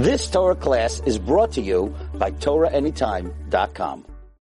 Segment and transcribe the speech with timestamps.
[0.00, 4.06] This Torah class is brought to you by TorahAnytime.com.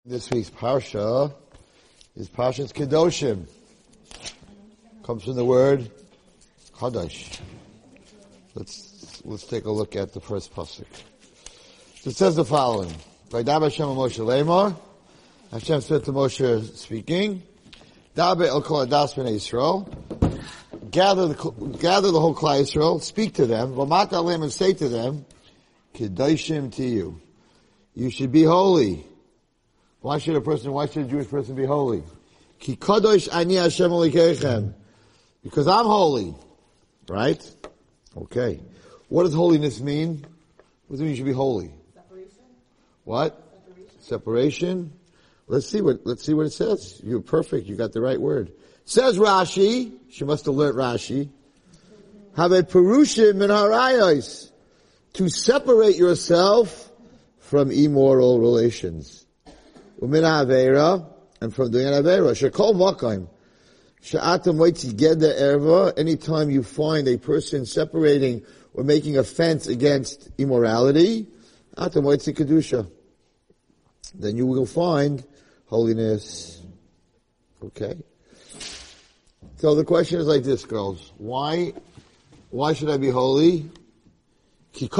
[0.04, 1.32] This week's Parsha
[2.14, 3.46] is Parsha's Kedoshim.
[5.02, 5.90] Comes from the word
[6.74, 7.40] Kadosh.
[8.54, 10.84] Let's, let's take a look at the first pasuk.
[12.04, 12.94] It says the following.
[13.30, 14.76] Vaydab Hashem Moshe Lemar.
[15.52, 17.42] Hashem said to Moshe speaking,
[18.14, 19.90] Dabe el kol adas Yisrael.
[20.90, 24.88] Gather the, gather the whole Klal Yisrael, speak to them, v'mat alim and say to
[24.88, 25.24] them,
[25.94, 27.20] Kedoshim to you.
[27.94, 29.04] You should be holy.
[30.00, 32.02] Why should a person, why should a Jewish person be holy?
[32.58, 34.74] Ki kadosh ani Hashem alikechem.
[35.42, 36.34] Because I'm holy.
[37.08, 37.42] Right?
[38.16, 38.60] Okay.
[39.08, 40.24] What does holiness mean?
[40.86, 41.72] What does it mean you should be holy?
[41.94, 42.44] Separation.
[43.04, 43.62] What?
[44.00, 44.92] Separation.
[45.46, 47.00] Let's see what, let's see what it says.
[47.02, 47.66] You're perfect.
[47.66, 48.52] You got the right word.
[48.90, 49.92] Says Rashi.
[50.10, 51.28] She must learned Rashi.
[52.36, 54.50] Have a perushim min harayos.
[55.12, 56.90] To separate yourself
[57.38, 59.24] from immoral relations.
[60.02, 61.06] Umin avera,
[61.40, 62.32] and from doing an avera.
[62.32, 63.28] Shekol makayim.
[64.02, 65.96] Sha'atam waitzi geda erva.
[65.96, 68.42] Anytime you find a person separating
[68.74, 71.28] or making a fence against immorality,
[71.78, 72.90] atam waitzi kedusha.
[74.14, 75.24] Then you will find
[75.66, 76.60] holiness.
[77.62, 77.94] Okay.
[79.60, 81.12] So the question is like this, girls.
[81.18, 81.74] Why,
[82.48, 83.70] why should I be holy?
[84.72, 84.96] Because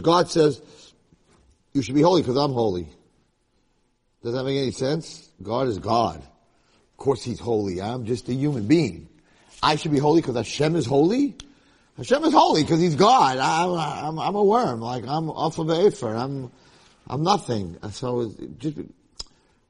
[0.00, 0.62] God says,
[1.74, 2.88] you should be holy because I'm holy.
[4.22, 5.28] Does that make any sense?
[5.42, 6.16] God is God.
[6.16, 7.82] Of course He's holy.
[7.82, 9.10] I'm just a human being.
[9.62, 11.36] I should be holy because Hashem is holy?
[11.98, 13.36] Hashem is holy because He's God.
[13.36, 14.80] I'm, I'm, I'm a worm.
[14.80, 16.16] Like, I'm off of Efer.
[16.16, 16.50] I'm,
[17.06, 17.76] I'm nothing.
[17.90, 18.78] So, just,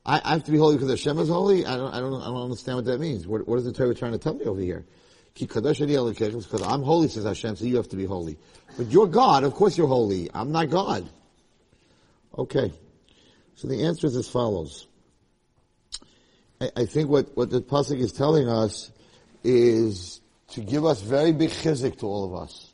[0.07, 1.65] I, I have to be holy because Hashem is holy?
[1.65, 3.27] I don't, I don't, I don't understand what that means.
[3.27, 4.85] What, what is the Torah trying to tell me over here?
[5.35, 8.39] Because I'm holy, says Hashem, so you have to be holy.
[8.77, 10.31] But you're God, of course you're holy.
[10.33, 11.09] I'm not God.
[12.37, 12.73] Okay.
[13.57, 14.87] So the answer is as follows.
[16.61, 18.93] I, I think what, what the pasuk is telling us
[19.43, 22.73] is to give us very big chizuk to all of us.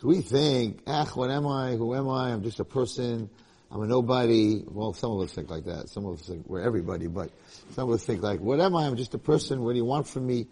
[0.00, 1.72] So we think, ah, what am I?
[1.72, 2.32] Who am I?
[2.32, 3.28] I'm just a person.
[3.70, 4.62] I'm a nobody.
[4.66, 5.88] Well, some of us think like that.
[5.88, 7.30] Some of us think we're everybody, but
[7.72, 8.86] some of us think like, what am I?
[8.86, 9.62] I'm just a person.
[9.62, 10.48] What do you want from me?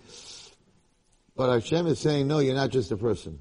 [1.36, 3.40] But Hashem is saying, no, you're not just a person.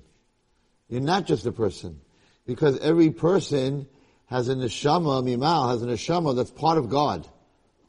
[0.90, 2.00] You're not just a person.
[2.46, 3.88] Because every person
[4.28, 7.28] has a neshama, mimal, has a neshama that's part of God.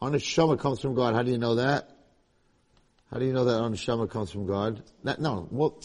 [0.03, 1.15] Our neshama comes from God.
[1.15, 1.91] How do you know that?
[3.11, 4.83] How do you know that our neshama comes from God?
[5.19, 5.81] No, well,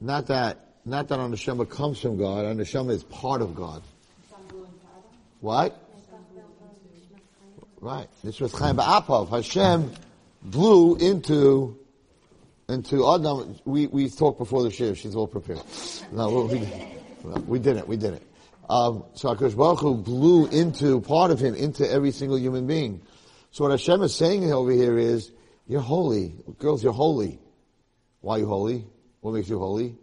[0.00, 2.44] not that, not that our neshama comes from God.
[2.44, 3.82] Our neshama is part of God.
[5.44, 5.78] What?
[7.78, 8.08] Right.
[8.22, 9.28] This was Chaim Ba'apav.
[9.28, 9.92] Hashem
[10.40, 11.78] blew into
[12.66, 13.54] into Adam.
[13.66, 14.96] We we talked before the shiur.
[14.96, 15.60] She's all prepared.
[16.12, 16.66] No, we,
[17.46, 17.86] we didn't.
[17.86, 18.22] We didn't.
[18.70, 23.02] Um, so Hakadosh Baruch Hu blew into part of him into every single human being.
[23.50, 25.30] So what Hashem is saying over here is,
[25.66, 26.82] you're holy, girls.
[26.82, 27.38] You're holy.
[28.22, 28.86] Why are you holy?
[29.20, 29.94] What makes you holy?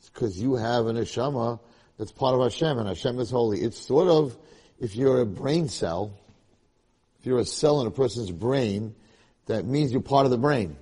[0.00, 1.60] It's because you have an neshama
[1.98, 3.60] that's part of Hashem, and Hashem is holy.
[3.60, 4.36] It's sort of
[4.80, 6.12] if you're a brain cell,
[7.18, 8.94] if you're a cell in a person's brain,
[9.46, 10.76] that means you're part of the brain.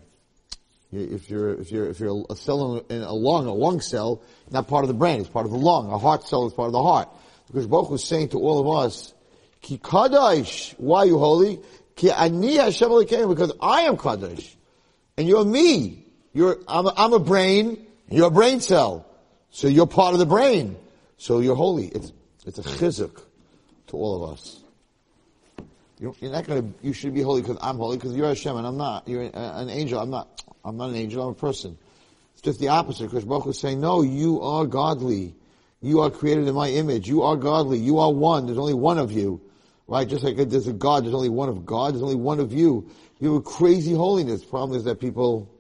[0.93, 4.69] If you're, if you're, if you're a cell in a lung, a lung cell, not
[4.69, 5.91] part of the brain, it's part of the lung.
[5.91, 7.09] A heart cell is part of the heart.
[7.49, 9.15] Because Baruch was saying to all of us,
[9.63, 11.61] Ki Kadosh, why are you holy?
[11.97, 12.89] Ki Ani Hashem
[13.29, 14.55] because I am Kadosh.
[15.17, 16.05] And you're me.
[16.33, 19.07] You're, I'm a, I'm a brain, you're a brain cell.
[19.51, 20.77] So you're part of the brain.
[21.17, 21.87] So you're holy.
[21.87, 22.13] It's,
[22.45, 23.26] it's a chizuk
[23.89, 24.61] to all of us.
[25.99, 28.67] You're, you're not gonna, you should be holy because I'm holy because you're Hashem and
[28.67, 29.09] I'm not.
[29.09, 29.99] You're an angel.
[29.99, 30.43] I'm not.
[30.65, 31.23] I'm not an angel.
[31.23, 31.79] I'm a person.
[32.35, 33.05] It's just the opposite.
[33.05, 35.35] Because Baruch is saying, no, you are godly.
[35.81, 37.09] You are created in my image.
[37.09, 37.79] You are godly.
[37.79, 38.47] You are one.
[38.47, 39.41] There's only one of you.
[39.87, 40.07] Right?
[40.07, 41.95] Just like there's a God, there's only one of God.
[41.95, 42.91] There's only one of you.
[43.21, 44.45] You have a crazy holiness.
[44.45, 45.51] Problem is that people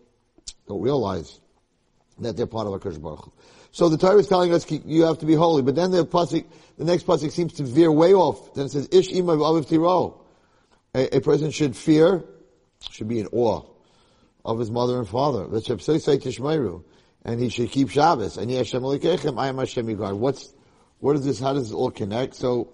[0.69, 1.41] don't realize
[2.19, 3.33] that they're part of HaKadosh Baruch.
[3.77, 6.47] So the Torah is telling us you have to be holy, but then the pasuk,
[6.79, 8.55] the next pasuk seems to veer way off.
[8.55, 10.23] Then it says, "Ish ima aviv tiro."
[10.95, 12.25] A person should fear,
[12.91, 13.61] should be in awe
[14.47, 15.45] of his mother and father.
[15.45, 18.39] And he should keep Shabbos.
[18.39, 20.15] And Hashem Elikechem, I am Hashem God.
[20.15, 20.55] What's,
[21.01, 22.35] what is this, how does this all connect?
[22.35, 22.73] So,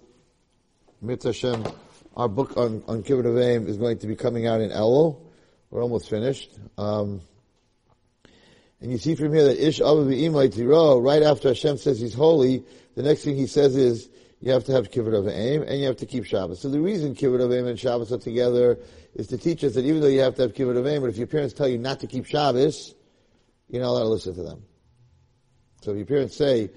[1.01, 1.65] Mitzvah Hashem,
[2.17, 5.21] our book on, on Kibbutz is going to be coming out in Elul.
[5.69, 6.57] We're almost finished.
[6.79, 7.23] Um,
[8.83, 12.15] and you see from here that Ish Abu Imay Tiro, right after Hashem says he's
[12.15, 12.65] holy,
[12.97, 14.09] the next thing he says is,
[14.41, 16.61] you have to have kibbud av va'em, and you have to keep Shabbos.
[16.61, 18.81] So the reason kibbud av va'em and Shabbos are together
[19.15, 21.11] is to teach us that even though you have to have kibbud av va'em, but
[21.11, 22.93] if your parents tell you not to keep Shabbos,
[23.69, 24.65] you're not allowed to listen to them.
[25.83, 26.69] So if your parents say,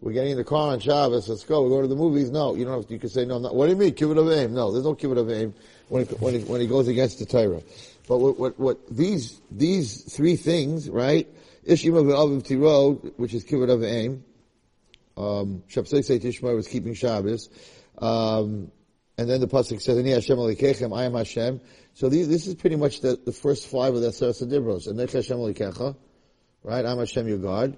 [0.00, 2.54] we're getting in the car on Shabbos, let's go, we go to the movies, no,
[2.54, 3.54] you don't have to, you can say, no, not.
[3.54, 4.52] What do you mean, kibbud av va'em?
[4.52, 5.52] No, there's no kibbud av va'em
[5.88, 7.60] when, it, when, it, when he goes against the Torah.
[8.08, 11.28] But what, what, what these, these three things, right?
[11.70, 14.22] Ishim of Aviv Tiro, which is kibbud av va'em,
[15.16, 17.48] um, Shabsai Tishmar was keeping Shabbos,
[17.98, 18.72] um,
[19.16, 21.60] and then the pasuk says, "Ani I am Hashem."
[21.94, 24.88] So these, this is pretty much the, the first five of the Aseret Dibros.
[24.88, 25.94] And Hashem Alikecha,
[26.64, 26.84] right?
[26.84, 27.76] I'm Hashem, your God.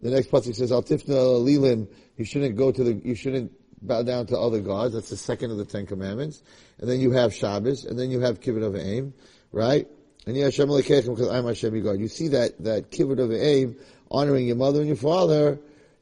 [0.00, 2.94] The next pasuk says, "Al tifna lilim." You shouldn't go to the.
[2.94, 3.52] You shouldn't
[3.82, 4.94] bow down to other gods.
[4.94, 6.42] That's the second of the Ten Commandments.
[6.78, 9.12] And then you have Shabbos, and then you have Kibbud Av Va'em,
[9.52, 9.86] right?
[10.26, 12.00] And Hashem because I'm Hashem your God.
[12.00, 13.76] You see that that Kibbud Av Va'em,
[14.10, 15.58] honoring your mother and your father,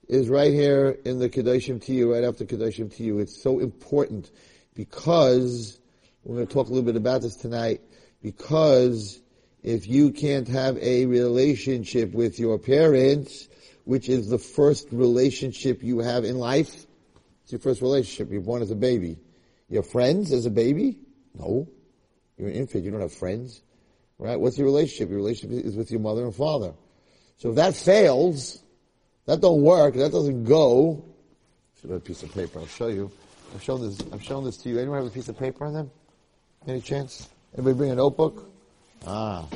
[0.09, 3.19] is right here in the Kedoshim to you, right after Kedoshim to you.
[3.19, 4.31] It's so important
[4.75, 5.79] because
[6.25, 7.81] we're going to talk a little bit about this tonight.
[8.23, 9.21] Because
[9.63, 13.49] if you can't have a relationship with your parents,
[13.85, 16.87] which is the first relationship you have in life.
[17.43, 18.31] It's your first relationship.
[18.31, 19.19] You're born as a baby.
[19.69, 20.99] You have friends as a baby?
[21.35, 21.69] No.
[22.37, 22.85] You're an infant.
[22.85, 23.63] You don't have friends.
[24.23, 24.39] Right?
[24.39, 25.09] What's your relationship?
[25.09, 26.75] Your relationship is with your mother and father.
[27.39, 28.63] So if that fails,
[29.27, 31.05] that don't work, that doesn't go,
[31.81, 32.61] should have a piece of paper.
[32.61, 33.11] I'll show you.
[33.53, 34.79] I've shown this, I've shown this to you.
[34.79, 35.91] Anyone have a piece of paper on them?
[36.69, 37.29] Any chance?
[37.55, 38.49] Anybody bring a notebook?
[39.05, 39.49] Ah,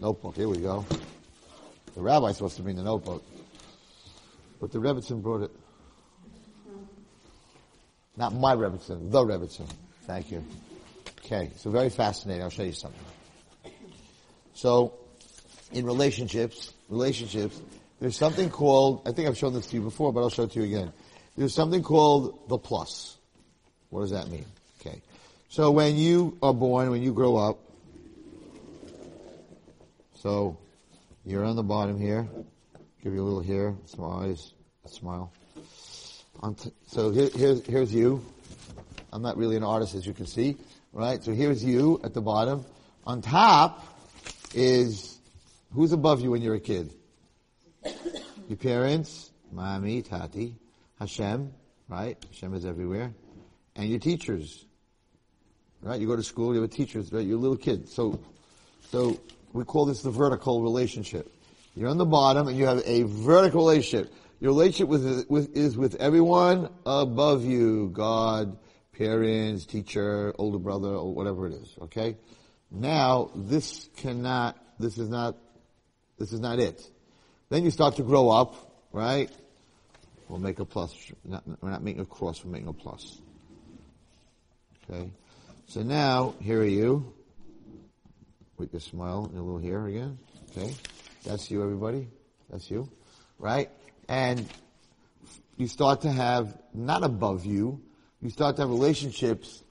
[0.00, 0.36] notebook.
[0.36, 0.86] Here we go.
[1.94, 3.22] The rabbi's supposed to bring the notebook.
[4.58, 5.50] But the Rebbitzin brought it.
[8.16, 9.68] Not my Rebbitzin, the Rebbitzin.
[10.04, 10.42] Thank you.
[11.26, 12.42] Okay, so very fascinating.
[12.42, 13.11] I'll show you something.
[14.54, 14.94] So,
[15.72, 17.60] in relationships, relationships,
[18.00, 20.52] there's something called, I think I've shown this to you before, but I'll show it
[20.52, 20.92] to you again.
[21.36, 23.16] There's something called the plus.
[23.90, 24.44] What does that mean?
[24.80, 25.00] Okay.
[25.48, 27.58] So when you are born, when you grow up,
[30.16, 30.58] so
[31.24, 32.28] you're on the bottom here,
[33.02, 34.52] Give you a little here, some eyes,
[34.84, 35.32] a smile.
[36.86, 38.24] so here, here's, here's you.
[39.12, 40.56] I'm not really an artist as you can see,
[40.92, 41.22] right?
[41.22, 42.64] So here's you at the bottom.
[43.04, 43.84] On top
[44.54, 45.18] is,
[45.72, 46.92] who's above you when you're a kid?
[48.48, 50.56] Your parents, mommy, tati,
[50.98, 51.52] Hashem,
[51.88, 52.16] right?
[52.30, 53.12] Hashem is everywhere.
[53.76, 54.64] And your teachers,
[55.80, 56.00] right?
[56.00, 57.24] You go to school, you have teachers, right?
[57.24, 57.88] You're a little kid.
[57.88, 58.20] So,
[58.90, 59.18] so
[59.52, 61.32] we call this the vertical relationship.
[61.74, 64.12] You're on the bottom and you have a vertical relationship.
[64.40, 67.90] Your relationship with, with, is with everyone above you.
[67.92, 68.58] God,
[68.92, 71.74] parents, teacher, older brother, or whatever it is.
[71.82, 72.16] Okay?
[72.72, 75.36] Now, this cannot, this is not,
[76.18, 76.82] this is not it.
[77.50, 78.54] Then you start to grow up,
[78.92, 79.30] right?
[80.28, 80.94] We'll make a plus.
[81.24, 83.20] We're not making a cross, we're making a plus.
[84.90, 85.10] Okay?
[85.66, 87.12] So now, here are you.
[88.56, 90.18] With your smile and a little hair again.
[90.50, 90.74] Okay?
[91.24, 92.08] That's you, everybody.
[92.48, 92.88] That's you.
[93.38, 93.70] Right?
[94.08, 94.46] And
[95.56, 97.82] you start to have, not above you,
[98.22, 99.62] you start to have relationships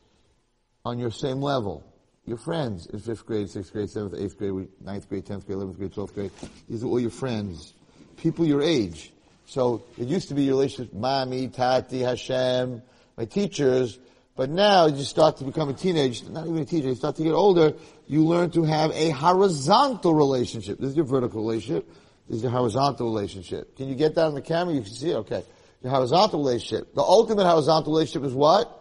[0.86, 1.84] on your same level.
[2.26, 5.78] Your friends in fifth grade, sixth grade, seventh, eighth grade, ninth grade, tenth grade, eleventh
[5.78, 6.32] grade, twelfth grade.
[6.70, 7.74] These are all your friends.
[8.18, 9.12] People your age.
[9.46, 12.82] So it used to be your relationship, mommy, tati, Hashem,
[13.18, 14.00] my teachers,
[14.36, 17.24] but now you start to become a teenager, not even a teenager, you start to
[17.24, 17.74] get older,
[18.08, 20.80] you learn to have a horizontal relationship.
[20.80, 21.90] This is your vertical relationship.
[22.28, 23.76] This is your horizontal relationship.
[23.76, 24.74] Can you get that on the camera?
[24.74, 25.16] You can see it?
[25.16, 25.44] Okay.
[25.84, 26.94] Your horizontal relationship.
[26.96, 28.78] The ultimate horizontal relationship is what?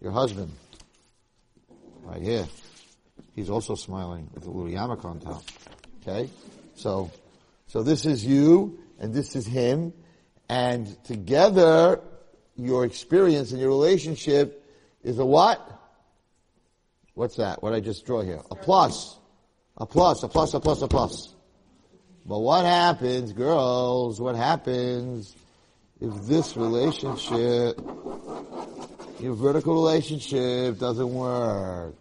[0.00, 0.52] Your husband.
[2.04, 2.46] Right here.
[3.34, 5.42] He's also smiling with a little yarmulke on top.
[6.02, 6.30] Okay?
[6.74, 7.10] So,
[7.66, 9.92] so this is you, and this is him,
[10.48, 12.00] and together,
[12.56, 14.64] your experience and your relationship
[15.02, 15.60] is a what?
[17.14, 17.62] What's that?
[17.62, 18.40] What I just draw here?
[18.50, 19.18] A plus.
[19.76, 21.34] A plus, a plus, a plus, a plus.
[22.26, 25.34] But what happens, girls, what happens
[26.00, 27.80] if this relationship,
[29.20, 31.94] your vertical relationship doesn't work?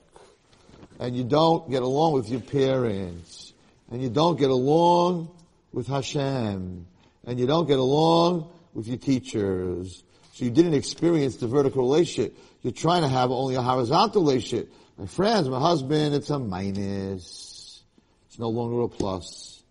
[1.00, 3.53] And you don't get along with your parents.
[3.91, 5.29] And you don't get along
[5.72, 6.86] with Hashem.
[7.25, 10.03] And you don't get along with your teachers.
[10.34, 12.38] So you didn't experience the vertical relationship.
[12.62, 14.74] You're trying to have only a horizontal relationship.
[14.98, 17.84] My friends, my husband, it's a minus.
[18.27, 19.62] It's no longer a plus.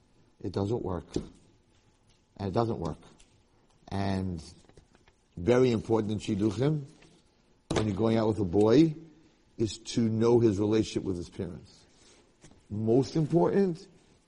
[0.42, 1.06] It doesn't work.
[2.36, 2.98] And it doesn't work.
[3.88, 4.42] And
[5.36, 6.82] very important in Shidduchim,
[7.76, 8.94] when you're going out with a boy,
[9.58, 11.72] is to know his relationship with his parents.
[12.70, 13.78] Most important,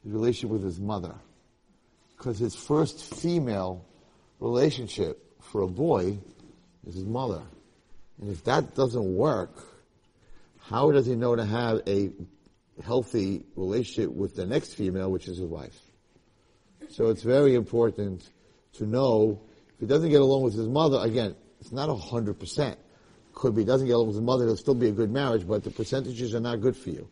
[0.02, 1.14] his relationship with his mother.
[2.16, 3.84] Because his first female
[4.40, 6.18] relationship for a boy
[6.86, 7.42] is his mother.
[8.20, 9.56] And if that doesn't work,
[10.60, 12.10] how does he know to have a
[12.82, 15.78] healthy relationship with the next female, which is his wife?
[16.90, 18.28] So it's very important
[18.74, 19.40] to know
[19.74, 22.78] if he doesn't get along with his mother, again, it's not a hundred percent.
[23.34, 25.64] Could be doesn't get along with his mother, it'll still be a good marriage, but
[25.64, 27.08] the percentages are not good for you.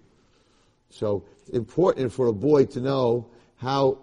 [0.90, 3.26] So it's important for a boy to know
[3.56, 3.98] how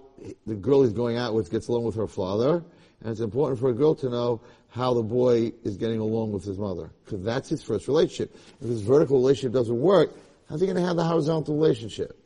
[0.45, 2.63] the girl he's going out with gets along with her father,
[3.01, 6.43] and it's important for a girl to know how the boy is getting along with
[6.43, 6.91] his mother.
[7.05, 8.35] Because that's his first relationship.
[8.61, 10.15] If his vertical relationship doesn't work,
[10.49, 12.17] how's he going to have the horizontal relationship?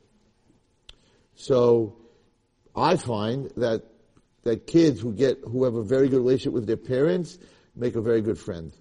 [1.36, 1.96] So,
[2.76, 3.84] I find that,
[4.44, 7.38] that kids who get, who have a very good relationship with their parents,
[7.76, 8.74] make a very good friend.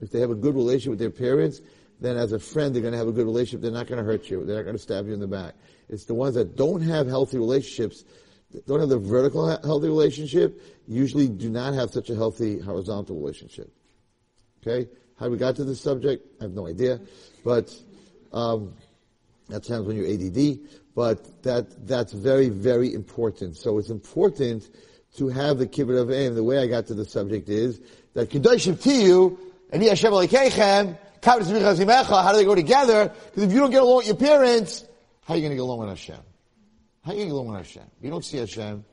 [0.00, 1.60] If they have a good relationship with their parents,
[2.00, 3.62] then as a friend, they're going to have a good relationship.
[3.62, 4.44] They're not going to hurt you.
[4.44, 5.54] They're not going to stab you in the back.
[5.88, 8.04] It's the ones that don't have healthy relationships,
[8.66, 13.72] don't have the vertical healthy relationship, usually do not have such a healthy horizontal relationship.
[14.62, 14.88] Okay?
[15.18, 17.00] How we got to this subject, I have no idea.
[17.44, 17.74] But,
[18.32, 18.74] um,
[19.48, 20.58] that sounds when you're ADD,
[20.94, 23.56] but that, that's very, very important.
[23.56, 24.68] So it's important
[25.16, 26.34] to have the kibbud av va'em.
[26.34, 27.80] The way I got to the subject is
[28.14, 29.38] that Kedoshim Tiyu,
[29.72, 33.08] and Hashem Alikechem, how do they go together?
[33.08, 34.84] Because if you don't get along with your parents,
[35.24, 36.20] how are you going to get along with Hashem?
[37.04, 37.82] How are you going to get along with Hashem?
[38.00, 38.84] You don't see Hashem.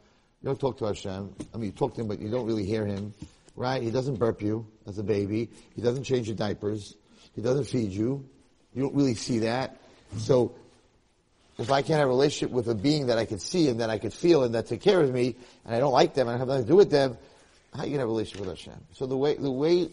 [0.42, 1.36] You don't talk to Hashem.
[1.54, 3.14] I mean, you talk to him, but you don't really hear him.
[3.56, 3.84] Right?
[3.84, 5.50] He doesn't burp you as a baby.
[5.76, 6.96] He doesn't change your diapers.
[7.36, 8.28] He doesn't feed you.
[8.74, 9.78] You don't really see that.
[10.18, 10.56] So,
[11.60, 13.92] if I can't have a relationship with a being that I could see and that
[13.92, 16.36] I could feel and that take care of me, and I don't like them and
[16.36, 17.16] I have nothing to do with them,
[17.74, 18.80] how are you going to have a relationship with Hashem?
[18.94, 19.90] So the way, the way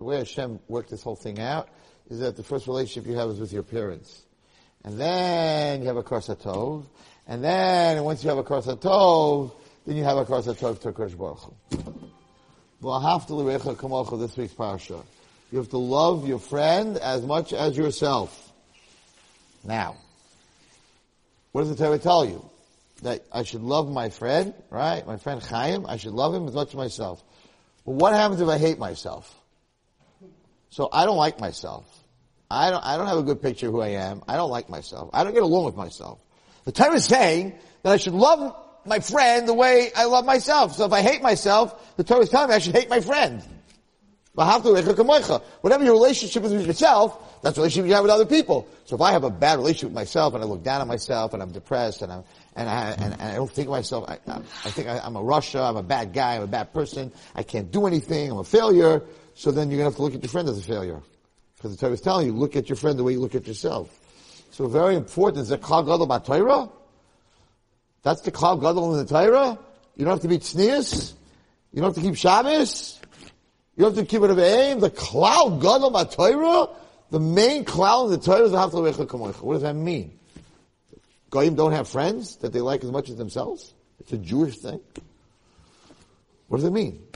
[0.00, 1.68] the way Hashem worked this whole thing out
[2.08, 4.22] is that the first relationship you have is with your parents.
[4.82, 6.86] And then you have a Tov,
[7.28, 9.52] and then once you have a Tov,
[9.86, 12.10] then you have a Tov to Kodesh Baruch Hu.
[14.16, 15.02] this week's parasha.
[15.52, 18.52] You have to love your friend as much as yourself.
[19.64, 19.96] Now,
[21.52, 22.42] what does the Torah tell you?
[23.02, 25.06] That I should love my friend, right?
[25.06, 27.22] My friend Chaim, I should love him as much as myself.
[27.84, 29.36] Well, what happens if I hate myself?
[30.70, 31.84] So I don't like myself.
[32.50, 34.22] I don't, I don't have a good picture of who I am.
[34.26, 35.10] I don't like myself.
[35.12, 36.18] I don't get along with myself.
[36.64, 40.74] The Torah is saying that I should love my friend the way I love myself.
[40.74, 43.42] So if I hate myself, the Torah is telling me I should hate my friend.
[44.32, 48.68] Whatever your relationship is with yourself, that's the relationship you have with other people.
[48.84, 51.34] So if I have a bad relationship with myself and I look down on myself
[51.34, 52.24] and I'm depressed and I'm,
[52.54, 55.22] and I, and, and I don't think of myself, I, I think I, I'm a
[55.22, 58.44] rasha, I'm a bad guy, I'm a bad person, I can't do anything, I'm a
[58.44, 59.02] failure,
[59.40, 61.00] so then you're going to have to look at your friend as a failure.
[61.56, 63.46] Because the Torah is telling you, look at your friend the way you look at
[63.46, 63.88] yourself.
[64.50, 66.68] So very important is the Klal Gadol Torah.
[68.02, 69.58] That's the Klal Gadol in the Torah.
[69.96, 71.14] You don't have to be tznius.
[71.72, 73.00] You don't have to keep Shabbos.
[73.78, 74.78] You don't have to keep it of aim.
[74.78, 76.68] The Klal Gadol Torah,
[77.08, 79.40] the main Klal in the Torah is the Haftal Kamoicha.
[79.40, 80.18] What does that mean?
[81.30, 83.72] Goyim don't have friends that they like as much as themselves?
[84.00, 84.80] It's a Jewish thing.
[86.48, 87.06] What does it mean?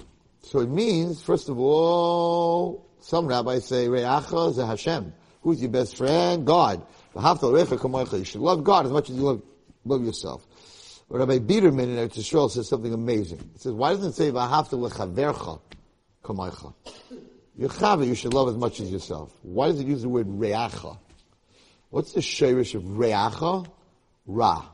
[0.44, 5.14] So it means, first of all, some rabbis say, Re'acha is Hashem.
[5.40, 6.46] Who's your best friend?
[6.46, 6.86] God.
[7.14, 9.42] You should love God as much as you love,
[9.84, 10.46] love yourself.
[11.10, 13.38] But Rabbi Biederman in Eretz Yisrael says something amazing.
[13.54, 15.60] He says, why doesn't it say, V'ahavta lechavercha
[16.22, 16.74] kamaycha?
[17.56, 19.32] Your chava you should love as much as yourself.
[19.42, 20.98] Why does it use the word re'acha?
[21.88, 23.66] What's the shirish of re'acha?
[24.26, 24.66] Ra.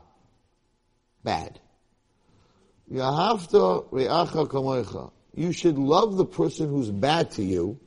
[1.23, 1.59] Bad.
[2.91, 7.79] Yahavta re'acha kamaycha you should love the person who's bad to you.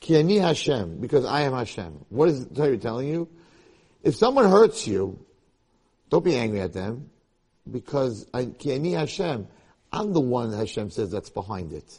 [0.00, 2.04] Ki ani Hashem, because I am Hashem.
[2.10, 3.28] What is the Torah telling you?
[4.02, 5.18] If someone hurts you,
[6.10, 7.10] don't be angry at them,
[7.70, 8.26] because
[8.58, 9.48] Ki ani Hashem,
[9.92, 11.98] I'm the one Hashem says that's behind it.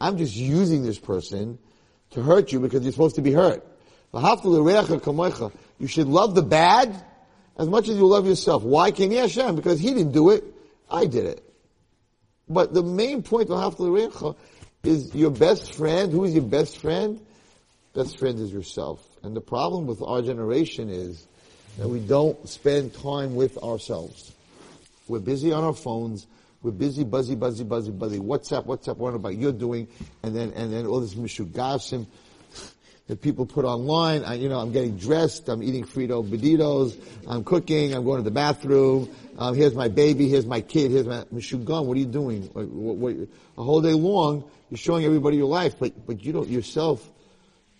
[0.00, 1.58] I'm just using this person
[2.10, 3.64] to hurt you because you're supposed to be hurt.
[4.14, 7.04] You should love the bad
[7.56, 8.62] as much as you love yourself.
[8.62, 9.56] Why Ki Hashem?
[9.56, 10.44] Because he didn't do it,
[10.90, 11.51] I did it.
[12.52, 14.36] But the main point of Haftal
[14.82, 16.12] is your best friend.
[16.12, 17.20] Who is your best friend?
[17.94, 19.00] Best friend is yourself.
[19.22, 21.26] And the problem with our generation is
[21.78, 24.32] that we don't spend time with ourselves.
[25.08, 26.26] We're busy on our phones.
[26.62, 28.18] We're busy, buzzy, buzzy, buzzy, buzzy.
[28.18, 29.88] WhatsApp, WhatsApp, what about you're doing,
[30.22, 32.06] and then and then all this mishugasim
[33.12, 34.24] that people put online.
[34.24, 35.50] I, you know, I'm getting dressed.
[35.50, 36.98] I'm eating Frito Beditos.
[37.28, 37.94] I'm cooking.
[37.94, 39.14] I'm going to the bathroom.
[39.36, 40.30] Um, here's my baby.
[40.30, 40.90] Here's my kid.
[40.90, 41.84] Here's my Mishugan.
[41.84, 42.44] What are you doing?
[42.54, 43.28] What, what, what,
[43.58, 47.06] a whole day long, you're showing everybody your life, but but you don't yourself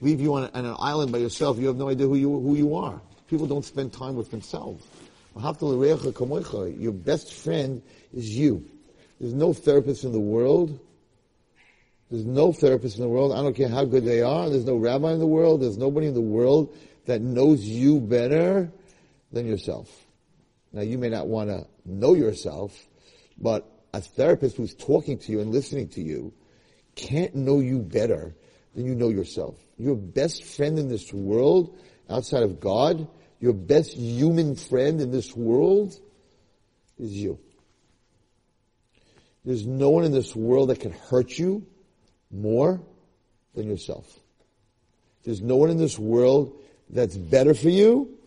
[0.03, 1.57] leave you on, on an island by yourself.
[1.57, 3.01] You have no idea who you who you are.
[3.29, 4.87] People don't spend time with themselves.
[5.35, 8.69] Your best friend is you.
[9.19, 10.79] There's no therapist in the world
[12.13, 13.33] there's no therapist in the world.
[13.33, 14.51] I don't care how good they are.
[14.51, 15.63] There's no rabbi in the world.
[15.63, 16.77] There's nobody in the world
[17.07, 18.71] that knows you better
[19.33, 19.89] than yourself.
[20.75, 22.79] Now you may not want to know yourself,
[23.39, 26.35] But a therapist who's talking to you and listening to you
[26.97, 28.35] can't know you better
[28.75, 29.57] than you know yourself.
[29.79, 31.79] Your best friend in this world,
[32.11, 33.09] outside of God,
[33.41, 35.99] your best human friend in this world
[36.99, 37.39] is you.
[39.47, 41.67] There's no one in this world that can hurt you
[42.33, 42.81] more
[43.55, 44.21] than yourself.
[45.25, 46.57] There's no one in this world
[46.91, 48.19] that's better for you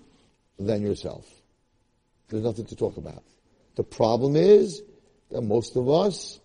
[0.59, 1.25] than yourself.
[2.29, 3.23] There's nothing to talk about.
[3.75, 4.81] The problem is
[5.31, 6.39] that most of us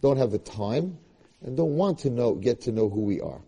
[0.00, 0.98] don't have the time
[1.42, 3.40] and don't want to know, get to know who we are.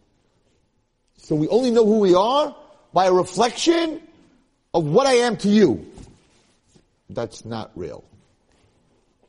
[1.17, 2.55] So we only know who we are
[2.93, 4.01] by a reflection
[4.73, 5.87] of what I am to you.
[7.11, 8.05] That's not real.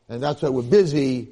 [0.07, 1.29] And that's why we're busy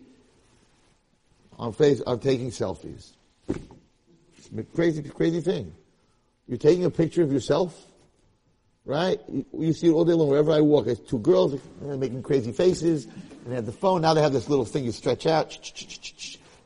[1.58, 3.12] on face, on taking selfies.
[3.50, 5.74] It's a crazy, crazy thing.
[6.48, 7.76] You're taking a picture of yourself,
[8.86, 9.20] right?
[9.28, 10.86] You, you see it all day long wherever I walk.
[10.86, 14.02] There's two girls making crazy faces, and they have the phone.
[14.02, 15.50] Now they have this little thing you stretch out.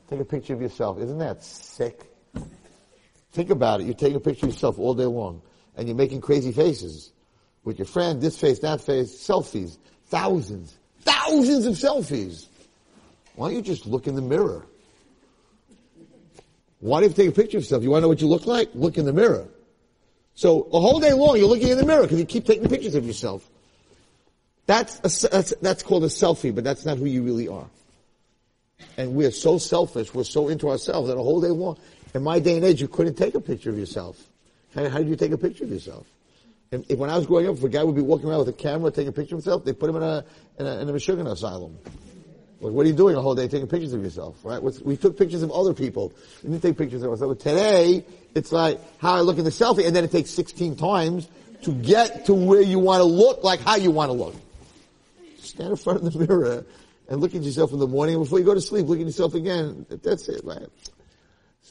[0.10, 1.00] Take a picture of yourself.
[1.00, 2.05] Isn't that sick?
[3.31, 3.86] Think about it.
[3.86, 5.41] You're taking a picture of yourself all day long,
[5.75, 7.12] and you're making crazy faces
[7.63, 12.48] with your friend, this face, that face, selfies, thousands, thousands of selfies.
[13.36, 14.65] Why don't you just look in the mirror?
[16.82, 17.84] Why do you take a picture of yourself?
[17.84, 18.70] You want to know what you look like?
[18.74, 19.48] Look in the mirror.
[20.34, 22.96] So a whole day long you're looking in the mirror because you keep taking pictures
[22.96, 23.48] of yourself.
[24.66, 27.68] That's, a, that's, that's called a selfie, but that's not who you really are.
[28.98, 31.78] And we're so selfish, we're so into ourselves that a whole day long,
[32.16, 34.20] in my day and age, you couldn't take a picture of yourself.
[34.74, 36.08] How, how did you take a picture of yourself?
[36.72, 38.50] And if, when I was growing up, if a guy would be walking around with
[38.50, 40.26] a camera taking a picture of himself, they put him in a,
[40.58, 41.78] in a, in a asylum.
[42.62, 44.62] Like, what are you doing a whole day taking pictures of yourself, right?
[44.62, 46.13] We took pictures of other people.
[46.44, 47.41] We didn't take pictures of ourselves.
[47.41, 51.27] Today, it's like how I look in the selfie, and then it takes 16 times
[51.63, 54.36] to get to where you want to look like how you want to look.
[55.39, 56.63] Stand in front of the mirror
[57.10, 59.06] and look at yourself in the morning, and before you go to sleep, look at
[59.06, 59.86] yourself again.
[59.89, 60.68] That's it, right?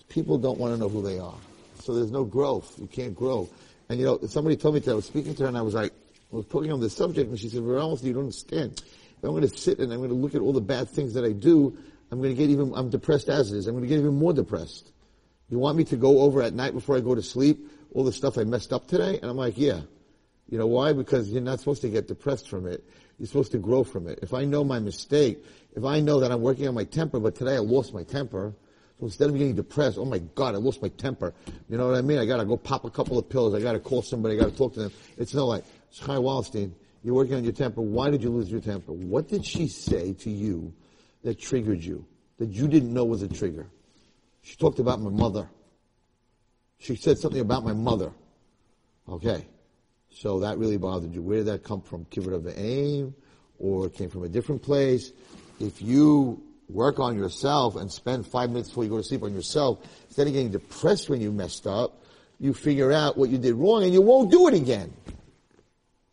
[0.08, 1.38] People don't want to know who they are.
[1.82, 2.78] So there's no growth.
[2.80, 3.48] You can't grow.
[3.88, 5.74] And you know, somebody told me that I was speaking to her and I was
[5.74, 5.92] like,
[6.32, 8.82] I was talking on this subject and she said, Ramos, you don't understand.
[9.22, 11.24] I'm going to sit and I'm going to look at all the bad things that
[11.24, 11.76] I do,
[12.10, 13.66] I'm going to get even, I'm depressed as it is.
[13.66, 14.92] I'm going to get even more depressed.
[15.48, 18.12] You want me to go over at night before I go to sleep all the
[18.12, 19.18] stuff I messed up today?
[19.20, 19.80] And I'm like, yeah.
[20.48, 20.92] You know why?
[20.92, 22.84] Because you're not supposed to get depressed from it.
[23.18, 24.18] You're supposed to grow from it.
[24.22, 25.44] If I know my mistake,
[25.76, 28.54] if I know that I'm working on my temper, but today I lost my temper,
[28.98, 31.32] so instead of getting depressed, oh my God, I lost my temper.
[31.68, 32.18] You know what I mean?
[32.18, 33.54] I gotta go pop a couple of pills.
[33.54, 34.36] I gotta call somebody.
[34.36, 34.92] I gotta talk to them.
[35.16, 37.80] It's not like, Chai Wallerstein, you're working on your temper.
[37.80, 38.92] Why did you lose your temper?
[38.92, 40.72] What did she say to you
[41.24, 42.04] that triggered you?
[42.38, 43.68] That you didn't know was a trigger?
[44.42, 45.48] She talked about my mother.
[46.78, 48.12] She said something about my mother.
[49.08, 49.46] Okay.
[50.10, 51.22] So that really bothered you.
[51.22, 52.04] Where did that come from?
[52.06, 53.14] Kibbut of the aim?
[53.58, 55.12] Or it came from a different place?
[55.60, 59.34] If you work on yourself and spend five minutes before you go to sleep on
[59.34, 62.02] yourself, instead of getting depressed when you messed up,
[62.38, 64.92] you figure out what you did wrong and you won't do it again.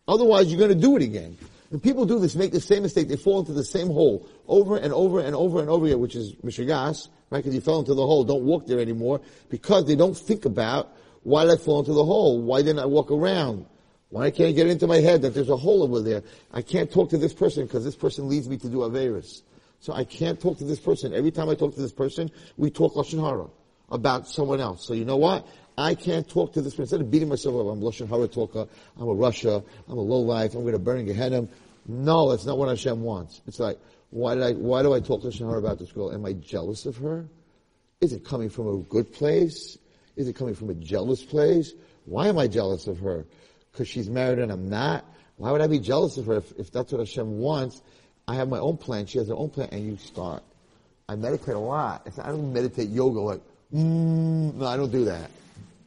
[0.08, 1.38] Otherwise, you're going to do it again.
[1.72, 3.10] And people do this, make the same mistake.
[3.10, 6.15] They fall into the same hole over and over and over and over again, which
[6.15, 7.39] is mishigas, right?
[7.39, 8.24] Because you fell into the hole.
[8.24, 12.06] Don't walk there anymore because they don't think about why did I fall into the
[12.06, 12.41] hole?
[12.41, 13.65] Why didn't I walk around?
[14.10, 16.24] Why can't I get into my head that there's a hole over there?
[16.54, 19.41] I can't talk to this person because this person leads me to do Averis.
[19.82, 21.13] So I can't talk to this person.
[21.13, 23.48] Every time I talk to this person, we talk Lashon Hara
[23.89, 24.88] about someone else.
[24.88, 25.46] So you know what?
[25.78, 26.84] I can't talk to this person.
[26.84, 30.20] Instead of beating myself up, I'm Lashon Hara talker, I'm a rasha, I'm a low
[30.20, 31.48] life, I'm going to burn Gehenna.
[31.88, 33.42] No, that's not what Hashem wants.
[33.46, 33.78] It's like,
[34.10, 36.12] why did I, why do I talk to Lashon about this girl?
[36.12, 37.28] Am I jealous of her?
[38.02, 39.78] Is it coming from a good place?
[40.16, 41.74] Is it coming from a jealous place?
[42.06, 43.26] Why am I jealous of her?
[43.72, 45.06] Because she's married and I'm not?
[45.36, 47.84] Why would I be jealous of her if, if that's what Hashem wants?
[48.28, 49.06] I have my own plan.
[49.06, 50.44] She has her own plan, and you start.
[51.08, 52.08] I meditate a lot.
[52.22, 53.42] I don't meditate yoga like,
[53.74, 55.30] mm, no, I don't do that.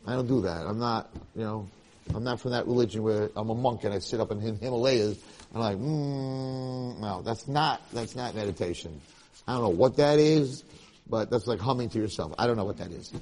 [0.06, 0.66] I don't do that.
[0.66, 1.68] I'm not, you know,
[2.14, 5.18] I'm not from that religion where I'm a monk and I sit up in Himalayas
[5.52, 9.00] and I'm like, mm, no, that's not, that's not meditation.
[9.46, 10.64] I don't know what that is,
[11.08, 12.34] but that's like humming to yourself.
[12.38, 13.12] I don't know what that is.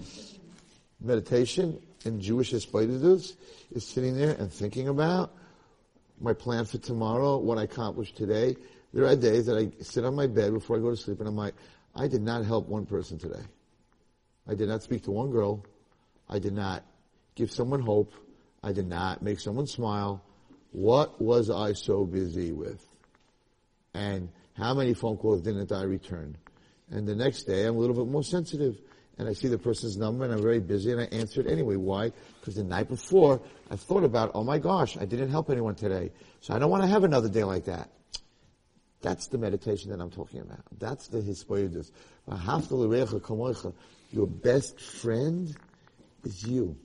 [1.00, 3.34] Meditation in Jewish Hisbodedus
[3.72, 5.32] is sitting there and thinking about
[6.20, 8.56] my plan for tomorrow, what I accomplished today,
[8.92, 11.28] there are days that I sit on my bed before I go to sleep and
[11.28, 11.54] I'm like,
[11.94, 13.42] I did not help one person today.
[14.48, 15.64] I did not speak to one girl.
[16.28, 16.84] I did not
[17.34, 18.12] give someone hope.
[18.62, 20.22] I did not make someone smile.
[20.72, 22.84] What was I so busy with?
[23.94, 26.36] And how many phone calls didn't I return?
[26.90, 28.78] And the next day I'm a little bit more sensitive
[29.18, 31.76] and I see the person's number and I'm very busy and I answer it anyway.
[31.76, 32.12] Why?
[32.40, 36.12] Because the night before I thought about, oh my gosh, I didn't help anyone today.
[36.40, 37.90] So I don't want to have another day like that.
[39.00, 40.60] That's the meditation that I'm talking about.
[40.78, 41.90] That's the hisbodedus.
[44.10, 45.56] Your best friend
[46.24, 46.76] is you.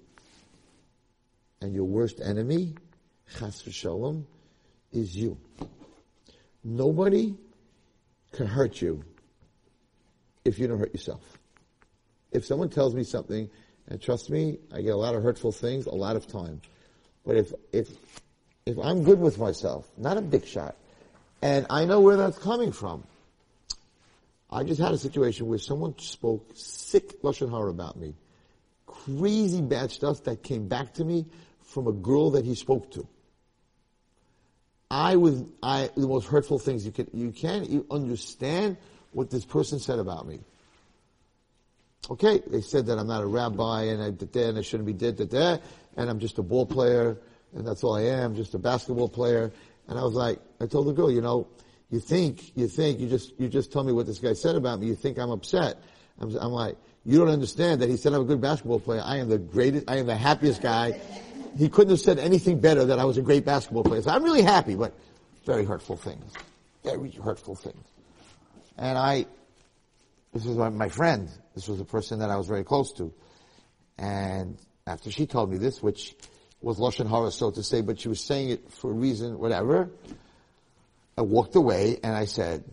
[1.61, 2.75] And your worst enemy,
[3.37, 4.25] chas v'shalom,
[4.91, 5.37] is you.
[6.63, 7.35] Nobody
[8.31, 9.03] can hurt you
[10.45, 11.37] if you don't hurt yourself.
[12.31, 13.49] If someone tells me something,
[13.87, 16.61] and trust me, I get a lot of hurtful things a lot of time.
[17.25, 17.89] But if, if,
[18.65, 20.75] if I'm good with myself, not a big shot,
[21.41, 23.03] and I know where that's coming from,
[24.49, 28.13] I just had a situation where someone spoke sick Lashon Hara about me.
[28.93, 31.25] Crazy bad stuff that came back to me
[31.63, 33.07] from a girl that he spoke to.
[34.91, 37.33] I was, I, the most hurtful things you can, you
[37.67, 38.77] you understand
[39.11, 40.41] what this person said about me.
[42.11, 44.85] Okay, they said that I'm not a rabbi and I did that and I shouldn't
[44.85, 45.61] be did that
[45.97, 47.17] and I'm just a ball player
[47.55, 49.51] and that's all I am, just a basketball player.
[49.87, 51.47] And I was like, I told the girl, you know,
[51.89, 54.79] you think, you think, you just, you just tell me what this guy said about
[54.79, 55.81] me, you think I'm upset.
[56.19, 59.01] I'm, I'm like, you don't understand that he said I'm a good basketball player.
[59.03, 60.99] I am the greatest, I am the happiest guy.
[61.57, 64.01] He couldn't have said anything better that I was a great basketball player.
[64.01, 64.93] So I'm really happy, but
[65.45, 66.33] very hurtful things.
[66.83, 67.85] Very hurtful things.
[68.77, 69.25] And I,
[70.33, 71.29] this was my, my friend.
[71.53, 73.13] This was a person that I was very close to.
[73.97, 76.15] And after she told me this, which
[76.61, 79.91] was Lashon Hara, so to say, but she was saying it for a reason, whatever,
[81.17, 82.63] I walked away and I said,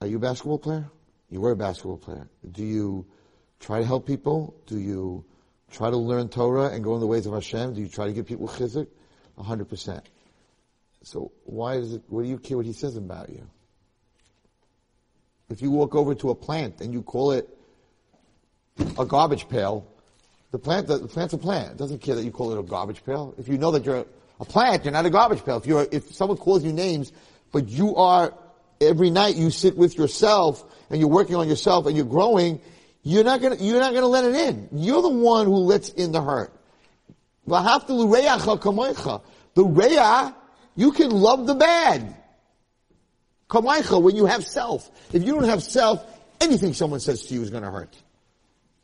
[0.00, 0.90] are you a basketball player?
[1.34, 2.28] You were a basketball player.
[2.48, 3.06] Do you
[3.58, 4.54] try to help people?
[4.68, 5.24] Do you
[5.72, 7.74] try to learn Torah and go in the ways of Hashem?
[7.74, 8.86] Do you try to give people chizuk?
[9.36, 10.08] A hundred percent.
[11.02, 13.44] So why is it, what do you care what he says about you?
[15.50, 17.48] If you walk over to a plant and you call it
[18.96, 19.88] a garbage pail,
[20.52, 21.72] the plant, the plant's a plant.
[21.72, 23.34] It doesn't care that you call it a garbage pail.
[23.38, 24.06] If you know that you're
[24.38, 25.56] a plant, you're not a garbage pail.
[25.56, 27.10] If you're, if someone calls you names,
[27.50, 28.32] but you are,
[28.80, 32.60] every night you sit with yourself and you're working on yourself and you're growing,
[33.02, 34.68] you're not gonna, you're not gonna let it in.
[34.72, 36.52] You're the one who lets in the hurt.
[37.46, 40.34] The reya,
[40.74, 42.16] you can love the bad.
[43.52, 44.90] When you have self.
[45.12, 46.04] If you don't have self,
[46.40, 47.94] anything someone says to you is gonna hurt.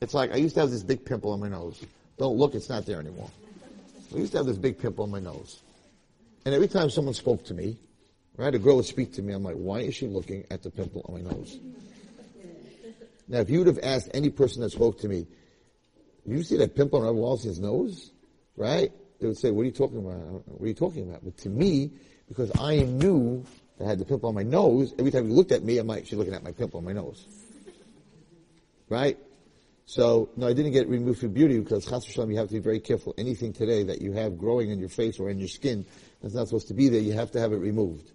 [0.01, 1.83] It's like, I used to have this big pimple on my nose.
[2.19, 3.31] Don't look, it's not there anymore.
[4.15, 5.61] I used to have this big pimple on my nose.
[6.45, 7.77] And every time someone spoke to me,
[8.37, 10.71] right, a girl would speak to me, I'm like, why is she looking at the
[10.71, 11.59] pimple on my nose?
[13.31, 15.25] Now, if you would have asked any person that spoke to me,
[16.27, 18.11] you see that pimple on Rabbi Wallerstein's nose?
[18.57, 18.91] Right?
[19.21, 20.17] They would say, what are you talking about?
[20.49, 21.25] What are you talking about?
[21.25, 21.93] But to me,
[22.29, 23.45] because I knew
[23.79, 25.87] that I had the pimple on my nose, every time you looked at me, I'm
[25.87, 27.25] like, she's looking at my pimple on my nose.
[28.89, 29.17] Right?
[29.87, 32.61] So, no, I didn't get removed for beauty because chas v'shalom, you have to be
[32.61, 33.15] very careful.
[33.17, 35.87] Anything today that you have growing in your face or in your skin
[36.21, 38.11] that's not supposed to be there, you have to have it removed.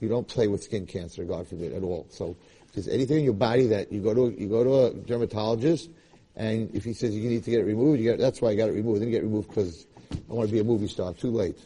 [0.00, 2.06] You don't play with skin cancer, God forbid, at all.
[2.10, 2.36] So,
[2.74, 5.90] there's anything in your body that you go to, you go to a dermatologist,
[6.36, 8.54] and if he says you need to get it removed, you get, that's why I
[8.54, 8.98] got it removed.
[8.98, 11.12] I didn't get removed because I want to be a movie star.
[11.12, 11.58] Too late.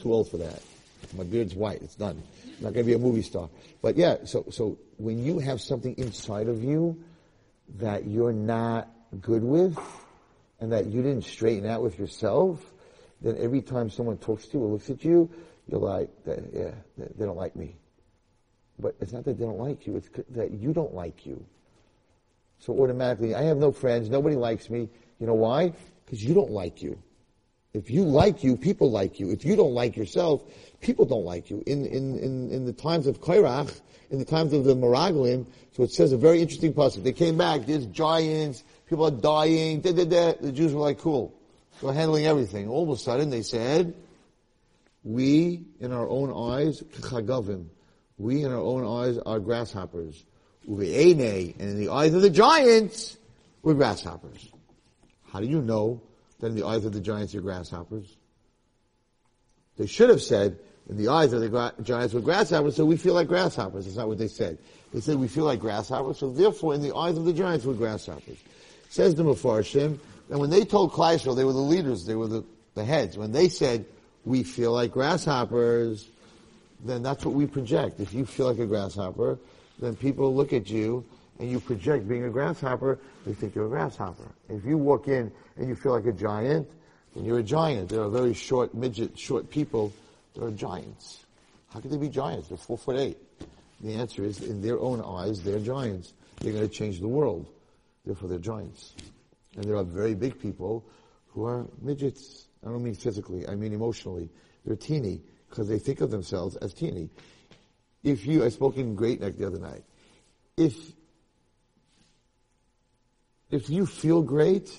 [0.00, 0.62] Too old for that.
[1.16, 1.82] My beard's white.
[1.82, 2.22] It's done.
[2.44, 3.48] I'm not going to be a movie star.
[3.82, 7.02] But yeah, so, so when you have something inside of you
[7.76, 8.88] that you're not
[9.20, 9.78] good with
[10.60, 12.64] and that you didn't straighten out with yourself,
[13.20, 15.30] then every time someone talks to you or looks at you,
[15.66, 17.76] you're like, yeah, they don't like me.
[18.78, 21.44] But it's not that they don't like you, it's that you don't like you.
[22.60, 24.88] So automatically, I have no friends, nobody likes me.
[25.18, 25.72] You know why?
[26.04, 26.98] Because you don't like you.
[27.74, 29.30] If you like you, people like you.
[29.30, 30.42] If you don't like yourself,
[30.80, 31.62] people don't like you.
[31.66, 35.82] In, in, in, in the times of Kairach, in the times of the Meraglim, so
[35.82, 37.04] it says a very interesting passage.
[37.04, 40.32] They came back, there's giants, people are dying, da, da, da.
[40.40, 41.34] The Jews were like, cool.
[41.82, 42.68] We're handling everything.
[42.68, 43.94] All of a sudden they said,
[45.04, 47.66] we in our own eyes, chagavim,
[48.18, 50.24] we in our own eyes are grasshoppers.
[50.68, 53.16] Anay, and in the eyes of the giants,
[53.62, 54.50] we're grasshoppers.
[55.32, 56.02] How do you know
[56.40, 58.16] that in the eyes of the giants you're grasshoppers?
[59.76, 62.96] They should have said, in the eyes of the gra- giants were grasshoppers, so we
[62.96, 63.84] feel like grasshoppers.
[63.84, 64.58] That's not what they said.
[64.92, 67.74] They said we feel like grasshoppers, so therefore in the eyes of the giants we're
[67.74, 68.38] grasshoppers.
[68.88, 69.98] Says the Mepharshim,
[70.30, 73.16] and when they told Kleisel, they were the leaders, they were the, the heads.
[73.16, 73.84] When they said,
[74.24, 76.08] we feel like grasshoppers,
[76.84, 78.00] then that's what we project.
[78.00, 79.38] If you feel like a grasshopper,
[79.78, 81.04] then people look at you
[81.38, 84.28] and you project being a grasshopper, they think you're a grasshopper.
[84.48, 86.68] If you walk in and you feel like a giant,
[87.14, 87.88] then you're a giant.
[87.88, 89.92] There are very short, midget, short people
[90.38, 91.24] they're giants.
[91.70, 92.48] How could they be giants?
[92.48, 93.18] They're four foot eight.
[93.80, 96.12] The answer is, in their own eyes, they're giants.
[96.40, 97.46] They're going to change the world.
[98.04, 98.94] Therefore, they're giants.
[99.56, 100.84] And there are very big people
[101.28, 102.46] who are midgets.
[102.64, 104.28] I don't mean physically, I mean emotionally.
[104.64, 105.20] They're teeny.
[105.48, 107.10] Because they think of themselves as teeny.
[108.02, 109.84] If you, I spoke in Great Neck the other night.
[110.56, 110.74] If,
[113.50, 114.70] if you feel great,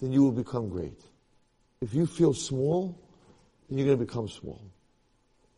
[0.00, 1.00] then you will become great.
[1.80, 2.98] If you feel small,
[3.68, 4.60] then you're going to become small.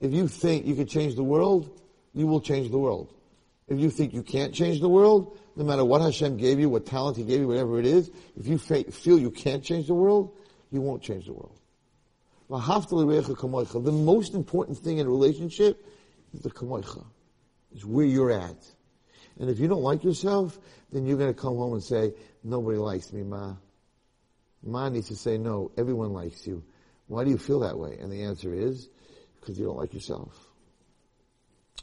[0.00, 1.80] If you think you can change the world,
[2.12, 3.14] you will change the world.
[3.68, 6.86] If you think you can't change the world, no matter what Hashem gave you, what
[6.86, 10.36] talent He gave you, whatever it is, if you feel you can't change the world,
[10.70, 11.58] you won't change the world.
[12.52, 15.86] The most important thing in a relationship
[16.34, 17.04] is the kamoicha.
[17.74, 18.70] Is where you're at.
[19.40, 20.58] And if you don't like yourself,
[20.92, 22.12] then you're going to come home and say,
[22.44, 23.54] nobody likes me, ma.
[24.62, 26.62] Ma needs to say, no, everyone likes you.
[27.06, 27.96] Why do you feel that way?
[27.98, 28.90] And the answer is,
[29.40, 30.36] because you don't like yourself.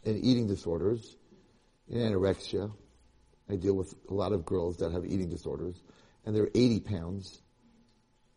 [0.03, 1.17] In eating disorders,
[1.89, 2.71] in anorexia,
[3.49, 5.81] I deal with a lot of girls that have eating disorders,
[6.25, 7.41] and they're 80 pounds.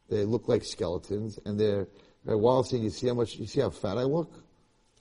[0.09, 1.88] They look like skeletons, and they're,
[2.24, 4.32] they're while you see how much, you see how fat I look?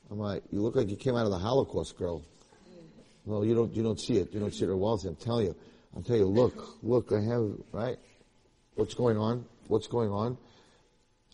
[0.10, 2.26] I'm like, you look like you came out of the Holocaust, girl.
[3.26, 4.34] No, you don't, you don't see it.
[4.34, 5.06] You don't see it at Wallasey.
[5.08, 5.56] I'm telling you.
[5.96, 7.98] I'm telling you, look, look, I have, right?
[8.76, 9.46] What's going on?
[9.68, 10.38] What's going on?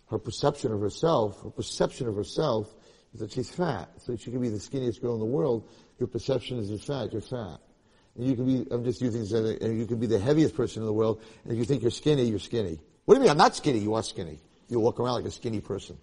[0.09, 2.73] Her perception of herself, her perception of herself
[3.13, 3.89] is that she's fat.
[3.97, 5.69] So she can be the skinniest girl in the world.
[5.99, 7.59] Your perception is you're fat, you're fat.
[8.15, 10.81] And you can be, I'm just using this, and you can be the heaviest person
[10.81, 12.79] in the world, and if you think you're skinny, you're skinny.
[13.05, 13.29] What do you mean?
[13.29, 13.79] I'm not skinny.
[13.79, 14.39] You are skinny.
[14.69, 15.97] You'll walk around like a skinny person.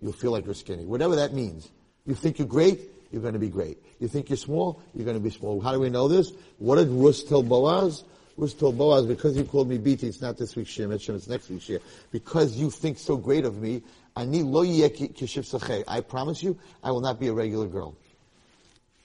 [0.00, 0.84] You'll feel like you're skinny.
[0.84, 1.70] Whatever that means.
[2.06, 2.80] You think you're great,
[3.12, 3.78] you're going to be great.
[3.98, 5.60] You think you're small, you're going to be small.
[5.60, 6.32] How do we know this?
[6.58, 8.04] What did Rus tell Boaz?
[8.36, 11.50] Rus told Boaz, because you called me BT, it's not this week's shir, it's next
[11.50, 11.78] week's shir.
[12.10, 13.82] Because you think so great of me,
[14.16, 17.94] ani lo I promise you, I will not be a regular girl.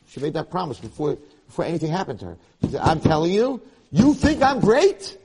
[0.07, 2.37] She made that promise before, before anything happened to her.
[2.61, 5.17] She said, I'm telling you, you think I'm great?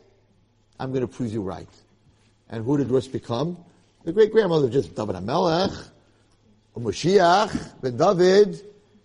[0.81, 1.69] I'm going to prove you right.
[2.49, 3.59] And who did Rus become?
[4.05, 5.91] The great grandmother of just David HaMelech,
[6.77, 8.65] Moshiach, Ben David.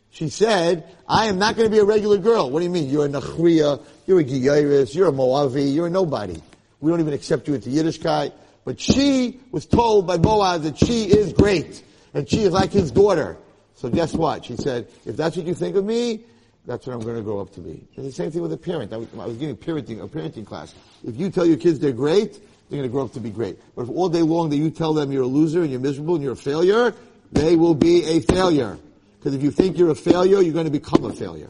[0.09, 2.49] She said, I am not going to be a regular girl.
[2.49, 2.89] What do you mean?
[2.89, 6.41] You're a Nachriya, you're a Giyaris, you're a Moavi, you're a nobody.
[6.79, 8.31] We don't even accept you into Yiddishkeit.
[8.63, 11.83] But she was told by Boaz that she is great.
[12.13, 13.37] And she is like his daughter.
[13.75, 14.45] So guess what?
[14.45, 16.23] She said, if that's what you think of me,
[16.65, 17.85] that's what I'm going to grow up to be.
[17.97, 18.93] And the same thing with a parent.
[18.93, 20.73] I was, I was giving parenting, a parenting class.
[21.05, 23.59] If you tell your kids they're great, they're going to grow up to be great.
[23.75, 26.15] But if all day long that you tell them you're a loser and you're miserable
[26.15, 26.95] and you're a failure,
[27.31, 28.77] they will be a failure.
[29.19, 31.49] Because if you think you're a failure, you're going to become a failure.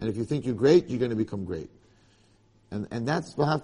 [0.00, 1.70] And if you think you're great, you're going to become great.
[2.70, 3.58] And, and that's There has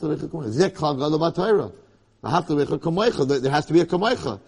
[3.67, 4.41] to be a kamoicha.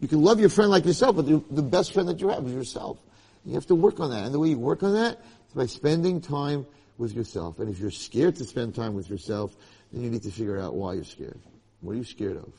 [0.00, 2.52] You can love your friend like yourself, but the best friend that you have is
[2.52, 2.98] yourself.
[3.44, 4.24] You have to work on that.
[4.24, 6.66] And the way you work on that is by spending time
[6.98, 7.58] with yourself.
[7.58, 9.56] And if you're scared to spend time with yourself,
[9.92, 11.40] then you need to figure out why you're scared.
[11.80, 12.52] What are you scared of?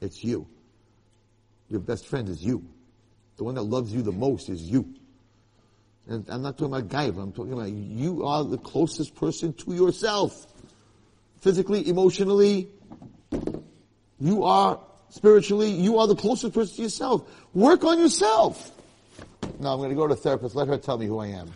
[0.00, 0.46] It's you.
[1.68, 2.64] Your best friend is you.
[3.36, 4.94] The one that loves you the most is you.
[6.06, 9.74] And I'm not talking about Gaiva, I'm talking about you are the closest person to
[9.74, 10.46] yourself.
[11.40, 12.68] Physically, emotionally,
[14.20, 17.30] you are spiritually, you are the closest person to yourself.
[17.54, 18.70] Work on yourself.
[19.60, 21.50] Now I'm going to go to a therapist, let her tell me who I am.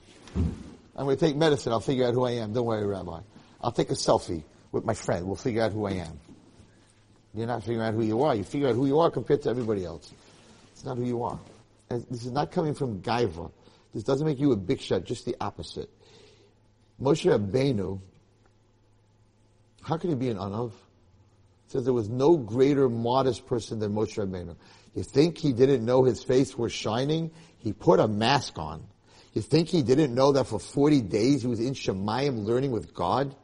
[0.96, 2.52] I'm going to take medicine, I'll figure out who I am.
[2.52, 3.20] Don't worry, Rabbi.
[3.60, 6.20] I'll take a selfie with my friend, we'll figure out who I am.
[7.34, 8.34] You're not figuring out who you are.
[8.34, 10.12] You figure out who you are compared to everybody else.
[10.72, 11.38] It's not who you are.
[11.90, 13.50] And this is not coming from gaiva.
[13.94, 15.90] This doesn't make you a big shot, just the opposite.
[17.00, 18.00] Moshe Rabbeinu,
[19.82, 20.72] how can he be an anav?
[21.68, 24.56] Says there was no greater modest person than Moshe Rabbeinu.
[24.94, 27.30] You think he didn't know his face was shining?
[27.58, 28.86] He put a mask on.
[29.32, 32.94] You think he didn't know that for 40 days he was in Shemayim learning with
[32.94, 33.34] God?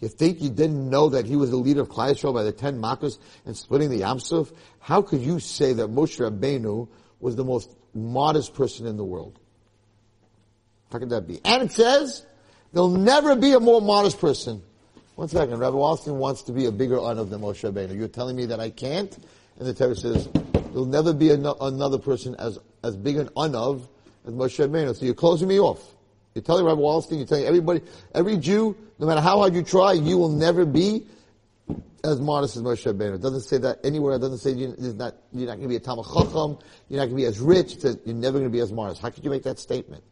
[0.00, 2.52] You think you didn't know that he was the leader of Klal Yisrael by the
[2.52, 4.52] ten Makos and splitting the Yamsuf?
[4.78, 6.88] How could you say that Moshe Rabbeinu
[7.20, 9.38] was the most modest person in the world?
[10.92, 11.40] How could that be?
[11.44, 12.24] And it says,
[12.72, 14.62] there'll never be a more modest person.
[15.16, 17.96] One second, Rabbi Wallerstein wants to be a bigger anav than Moshe Rabbeinu.
[17.96, 19.12] You're telling me that I can't?
[19.58, 23.82] And the Torah says, there'll never be an- another person as, as big an anav
[24.24, 24.96] as Moshe Rabbeinu.
[24.96, 25.82] So you're closing me off.
[26.38, 27.80] You're telling Rabbi Wallerstein, you're telling everybody,
[28.14, 31.04] every Jew, no matter how hard you try, you will never be
[32.04, 33.16] as modest as Moshe Rabbeinu.
[33.16, 34.14] It doesn't say that anywhere.
[34.14, 36.58] It doesn't say you're not, you're not going to be a Talmid Chacham.
[36.88, 37.72] You're not going to be as rich.
[37.72, 39.02] It says you're never going to be as modest.
[39.02, 40.04] How could you make that statement?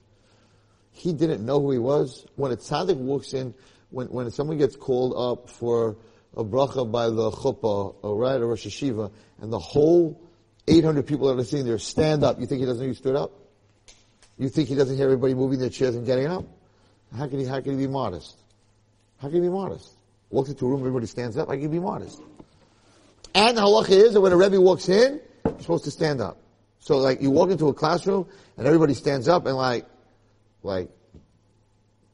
[0.91, 2.27] He didn't know who he was.
[2.35, 3.55] When a tzaddik walks in,
[3.91, 5.97] when, when someone gets called up for
[6.37, 10.21] a bracha by the chuppah, or right, or Rosh Yeshiva, and the whole
[10.67, 13.15] 800 people that are sitting there stand up, you think he doesn't know you stood
[13.15, 13.31] up?
[14.39, 16.45] You think he doesn't hear everybody moving their chairs and getting up?
[17.17, 18.37] How can he, how can he be modest?
[19.19, 19.95] How can he be modest?
[20.31, 22.21] Walks into a room, everybody stands up, how can he be modest?
[23.35, 26.39] And the halacha is that when a Rebbe walks in, You're supposed to stand up.
[26.79, 29.87] So like you walk into a classroom and everybody stands up and like,
[30.63, 30.91] like,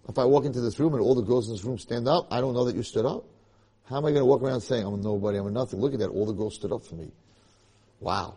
[0.08, 2.28] if I walk into this room and all the girls in this room stand up,
[2.30, 3.24] I don't know that you stood up.
[3.88, 5.80] How am I going to walk around saying I'm a nobody, I'm a nothing?
[5.80, 7.10] Look at that, all the girls stood up for me.
[8.00, 8.34] Wow.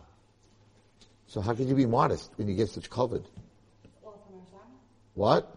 [1.26, 3.24] So how can you be modest when you get such kavod?
[5.16, 5.50] What?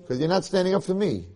[0.00, 1.26] Because you're not standing up for me.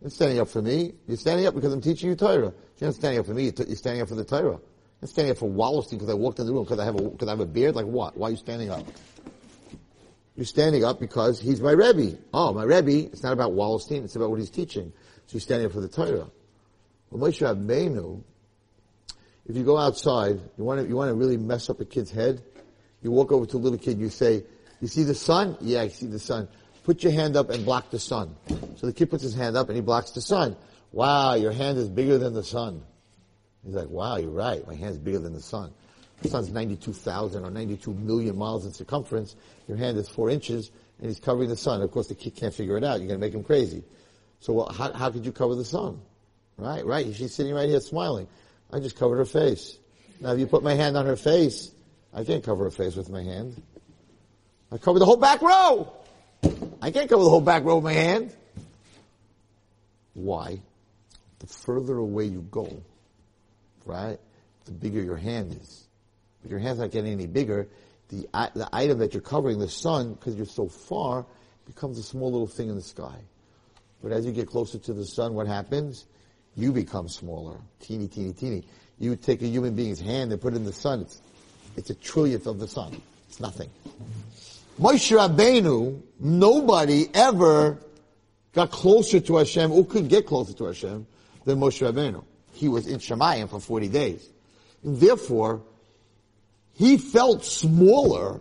[0.00, 0.92] You're standing up for me.
[1.08, 2.52] You're standing up because I'm teaching you Torah.
[2.78, 3.44] You're not standing up for me.
[3.44, 4.60] You're standing up for the Torah.
[5.00, 7.02] You're standing up for Wallerstein because I walked in the room because I have a
[7.02, 7.74] because I have a beard.
[7.74, 8.16] Like what?
[8.18, 8.86] Why are you standing up?
[10.36, 12.18] You're standing up because he's my Rebbe.
[12.34, 13.06] Oh, my Rebbe.
[13.10, 14.04] It's not about Wallerstein.
[14.04, 14.92] It's about what he's teaching.
[15.26, 16.28] So you're standing up for the Torah.
[17.10, 18.22] Well, Moshe Rabbeinu,
[19.46, 22.10] if you go outside, you want to you want to really mess up a kid's
[22.10, 22.42] head.
[23.00, 23.98] You walk over to a little kid.
[23.98, 24.44] You say,
[24.84, 25.56] "You see the sun?
[25.60, 26.48] Yeah, I see the sun."
[26.84, 28.36] Put your hand up and block the sun.
[28.76, 30.54] So the kid puts his hand up and he blocks the sun.
[30.92, 32.82] Wow, your hand is bigger than the sun.
[33.64, 34.64] He's like, wow, you're right.
[34.66, 35.72] My hand's bigger than the sun.
[36.20, 39.34] The sun's 92,000 or 92 million miles in circumference.
[39.66, 41.80] Your hand is four inches and he's covering the sun.
[41.80, 43.00] Of course, the kid can't figure it out.
[43.00, 43.82] You're going to make him crazy.
[44.40, 46.02] So well, how, how could you cover the sun?
[46.58, 47.14] Right, right.
[47.14, 48.28] She's sitting right here smiling.
[48.70, 49.78] I just covered her face.
[50.20, 51.72] Now, if you put my hand on her face,
[52.12, 53.60] I can't cover her face with my hand.
[54.72, 55.92] I cover the whole back row.
[56.82, 58.34] I can't cover the whole back row with my hand.
[60.14, 60.60] Why?
[61.38, 62.82] The further away you go,
[63.84, 64.18] right,
[64.64, 65.86] the bigger your hand is.
[66.42, 67.68] But your hand's not getting any bigger.
[68.08, 71.26] The, the item that you're covering, the sun, because you're so far,
[71.66, 73.16] becomes a small little thing in the sky.
[74.02, 76.06] But as you get closer to the sun, what happens?
[76.56, 77.58] You become smaller.
[77.80, 78.64] Teeny, teeny, teeny.
[78.98, 81.00] You take a human being's hand and put it in the sun.
[81.00, 81.20] It's,
[81.76, 83.00] it's a trillionth of the sun.
[83.28, 83.70] It's nothing.
[84.80, 87.78] Moshe Rabbeinu, nobody ever
[88.52, 91.06] got closer to Hashem or could get closer to Hashem
[91.44, 92.24] than Moshe Rabbeinu.
[92.52, 94.28] He was in Shemayim for 40 days.
[94.82, 95.62] And therefore,
[96.74, 98.40] he felt smaller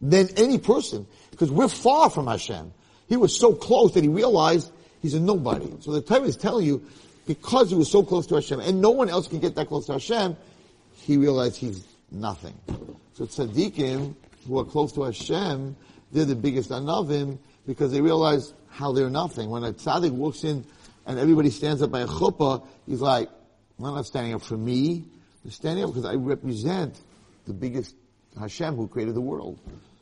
[0.00, 2.72] than any person because we're far from Hashem.
[3.08, 4.70] He was so close that he realized
[5.02, 5.70] he's a nobody.
[5.80, 6.84] So the Torah is telling you,
[7.26, 9.86] because he was so close to Hashem and no one else can get that close
[9.86, 10.36] to Hashem,
[10.94, 12.54] he realized he's nothing.
[13.14, 14.14] So tzaddikim,
[14.46, 15.76] who are close to Hashem,
[16.12, 19.50] they're the biggest anavim because they realize how they're nothing.
[19.50, 20.64] When a tzaddik walks in
[21.06, 23.28] and everybody stands up by a chuppah, he's like,
[23.78, 25.04] I'm not standing up for me.
[25.44, 26.98] I'm standing up because I represent
[27.46, 27.94] the biggest
[28.38, 29.58] Hashem who created the world.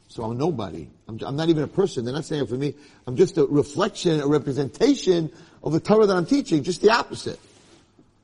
[0.08, 0.88] So I'm nobody.
[1.08, 2.04] I'm, I'm, not even a person.
[2.04, 2.74] They're not standing up for me.
[3.06, 7.40] I'm just a reflection, a representation of the Torah that I'm teaching, just the opposite.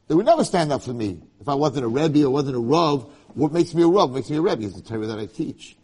[0.07, 1.21] They would never stand up for me.
[1.41, 4.13] If I wasn't a Rebbe or wasn't a Rav, what makes me a Rav?
[4.13, 5.77] Makes me a Rebbe is the Torah that I teach.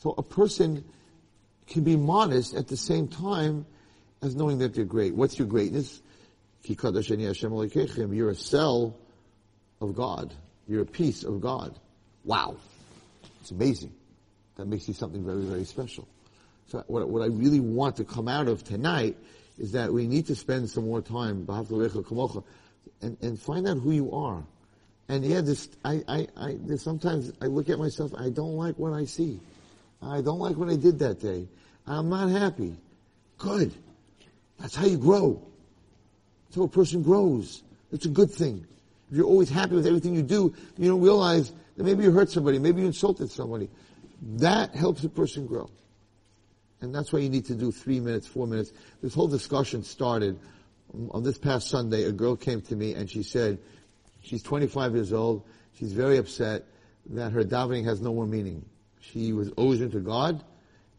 [0.00, 0.84] So a person
[1.66, 3.66] can be modest at the same time
[4.22, 5.14] as knowing that they're great.
[5.14, 6.00] What's your greatness?
[6.66, 8.96] You're a cell
[9.80, 10.34] of God.
[10.66, 11.78] You're a piece of God.
[12.24, 12.56] Wow.
[13.40, 13.92] It's amazing.
[14.56, 16.08] That makes you something very, very special.
[16.68, 19.16] So what, what I really want to come out of tonight
[19.58, 21.46] is that we need to spend some more time
[23.02, 24.42] and, and find out who you are.
[25.08, 28.92] And yeah, this, I, I, I, sometimes I look at myself, I don't like what
[28.92, 29.40] I see.
[30.02, 31.46] I don't like what I did that day.
[31.86, 32.76] I'm not happy.
[33.38, 33.72] Good.
[34.58, 35.42] That's how you grow.
[36.46, 37.62] That's how a person grows.
[37.92, 38.66] It's a good thing.
[39.10, 42.30] If you're always happy with everything you do, you don't realize that maybe you hurt
[42.30, 43.68] somebody, maybe you insulted somebody.
[44.36, 45.70] That helps a person grow.
[46.80, 48.72] And that's why you need to do three minutes, four minutes.
[49.02, 50.38] This whole discussion started
[50.94, 52.04] um, on this past Sunday.
[52.04, 53.58] A girl came to me and she said,
[54.22, 55.42] she's 25 years old.
[55.78, 56.64] She's very upset
[57.10, 58.64] that her davening has no more meaning.
[59.00, 60.42] She was always into God,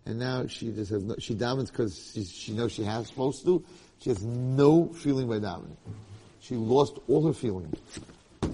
[0.05, 3.45] and now she just has no, she davens because she, she knows she has supposed
[3.45, 3.63] to.
[3.99, 5.75] She has no feeling by davening.
[6.39, 7.73] She lost all her feeling.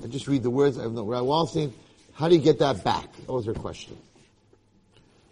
[0.03, 0.77] I just read the words.
[0.77, 1.05] I have no.
[1.05, 1.71] Rabbi Wallerstein,
[2.13, 3.12] how do you get that back?
[3.25, 3.97] That was her question.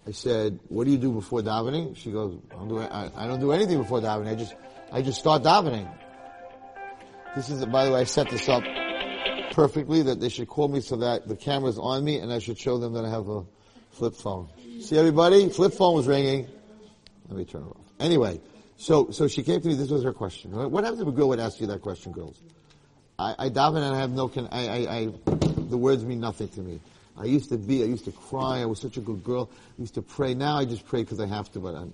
[0.08, 3.28] I said, "What do you do before davening?" She goes, I don't do, I, I
[3.28, 4.30] don't do anything before davening.
[4.30, 4.56] I just,
[4.91, 5.91] I just start davening."
[7.36, 8.63] This is, by the way, I set this up
[9.51, 12.57] perfectly that they should call me so that the camera's on me and I should
[12.57, 13.43] show them that I have a
[13.96, 14.50] Flip phone.
[14.82, 15.48] See everybody?
[15.48, 16.48] Flip phone was ringing.
[17.30, 17.78] Let me turn it off.
[18.00, 18.41] Anyway,
[18.76, 20.52] so, so she came to me, this was her question.
[20.52, 22.38] What happens if a girl would ask you that question, girls?
[23.18, 25.06] I, I daven and I have no, con- I, I, I,
[25.70, 26.82] the words mean nothing to me.
[27.18, 29.82] I used to be, I used to cry, I was such a good girl, I
[29.82, 30.34] used to pray.
[30.34, 31.93] Now I just pray because I have to, but I'm,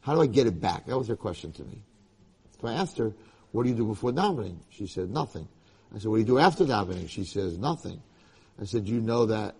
[0.00, 0.86] how do I get it back?
[0.86, 1.82] That was her question to me.
[2.60, 3.12] So I asked her,
[3.50, 4.58] what do you do before davening?
[4.70, 5.48] She said, nothing.
[5.92, 7.08] I said, what do you do after davening?
[7.08, 8.00] She says, nothing.
[8.60, 9.56] I said, you know that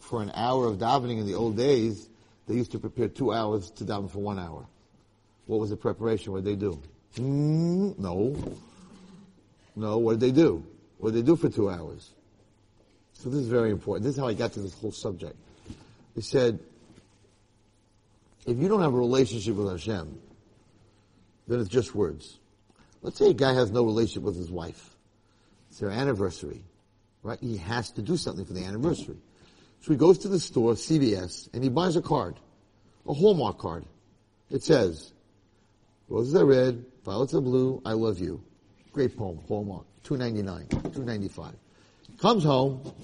[0.00, 2.08] for an hour of davening in the old days,
[2.46, 4.66] they used to prepare two hours to daven for one hour.
[5.46, 6.32] What was the preparation?
[6.32, 6.80] What did they do?
[7.16, 8.36] Mm, no.
[9.76, 10.64] No, what did they do?
[10.98, 12.10] What did they do for two hours?
[13.12, 14.04] So this is very important.
[14.04, 15.36] This is how I got to this whole subject.
[16.14, 16.58] He said,
[18.46, 20.18] if you don't have a relationship with Hashem,
[21.48, 22.38] then it's just words.
[23.02, 24.96] Let's say a guy has no relationship with his wife.
[25.70, 26.62] It's their anniversary,
[27.22, 27.38] right?
[27.40, 29.16] He has to do something for the anniversary.
[29.84, 32.40] So he goes to the store, CVS, and he buys a card,
[33.06, 33.84] a Hallmark card.
[34.50, 35.12] It says,
[36.08, 38.42] roses are red, violets are blue, I love you.
[38.94, 41.52] Great poem, Hallmark, two ninety nine, two ninety five.
[42.18, 42.94] Comes home,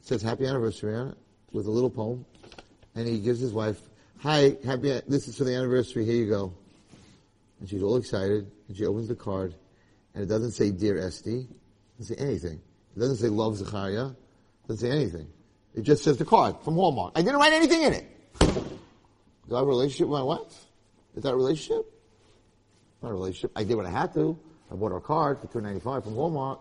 [0.00, 1.12] says happy anniversary
[1.52, 2.24] with a little poem,
[2.94, 3.78] and he gives his wife,
[4.16, 6.54] hi, happy, this is for the anniversary, here you go.
[7.60, 9.54] And she's all excited, and she opens the card,
[10.14, 12.62] and it doesn't say Dear Esty, it doesn't say anything.
[12.96, 15.28] It doesn't say Love Zechariah, it doesn't say anything.
[15.76, 17.12] It just says the card from Hallmark.
[17.14, 18.06] I didn't write anything in it.
[18.40, 20.64] Do I have a relationship with my wife?
[21.14, 21.84] Is that a relationship?
[23.02, 23.52] Not a relationship.
[23.54, 24.38] I did what I had to.
[24.72, 26.58] I bought her a card for two ninety five from Walmart.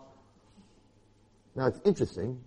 [1.56, 2.42] Now it's interesting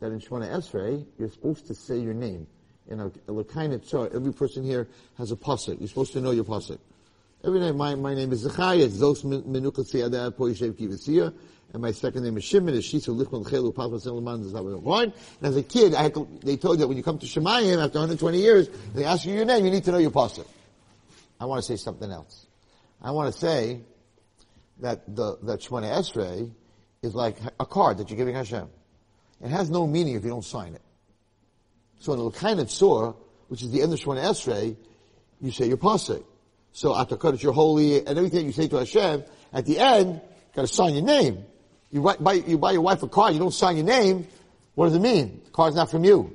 [0.00, 2.46] that in Shemona Esrei, you're supposed to say your name.
[2.88, 4.88] In a, a Lekainit every person here
[5.18, 5.78] has a pasuk.
[5.78, 6.78] You're supposed to know your pasuk.
[7.44, 11.32] Every name, my, my name is Zechariah, Zos Menucha Tziyadeh Po Yishev Kivisiya,
[11.72, 15.12] and my second name is Shimon, is Shisu Lichman Chelu Selaman Zazav And
[15.42, 17.98] as a kid, I to, they told you that when you come to Shemayim after
[17.98, 20.46] 120 years, they ask you your name, you need to know your pasuk.
[21.38, 22.46] I want to say something else.
[23.02, 23.82] I want to say
[24.80, 26.50] that the, that Shemona Esrei
[27.02, 28.68] is like a card that you're giving Hashem.
[29.42, 30.82] It has no meaning if you don't sign it.
[32.00, 33.12] So in of surah,
[33.48, 34.74] which is the end of Shemona Esrei,
[35.42, 36.24] you say your pasuk.
[36.72, 40.20] So Ata Kodesh, you're holy, and everything you say to Hashem, at the end, you
[40.54, 41.44] got to sign your name.
[41.90, 44.26] You buy, you buy your wife a car, you don't sign your name,
[44.74, 45.42] what does it mean?
[45.44, 46.32] The car's not from you.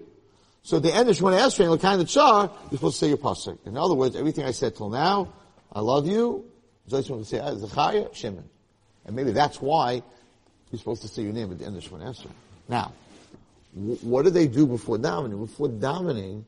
[0.63, 3.17] So at the end of Shemona Esrei, kind of Tsar, you're supposed to say your
[3.17, 3.57] pasuk.
[3.65, 5.31] In other words, everything I said till now,
[5.71, 6.45] I love you,
[6.89, 8.43] Zoyis to say, ah, Zechariah, Shimon.
[9.05, 10.01] And maybe that's why
[10.71, 12.31] you're supposed to say your name at the end of Shemona Esrei.
[12.67, 12.93] Now,
[14.01, 15.39] what did they do before davening?
[15.39, 16.43] Before davening,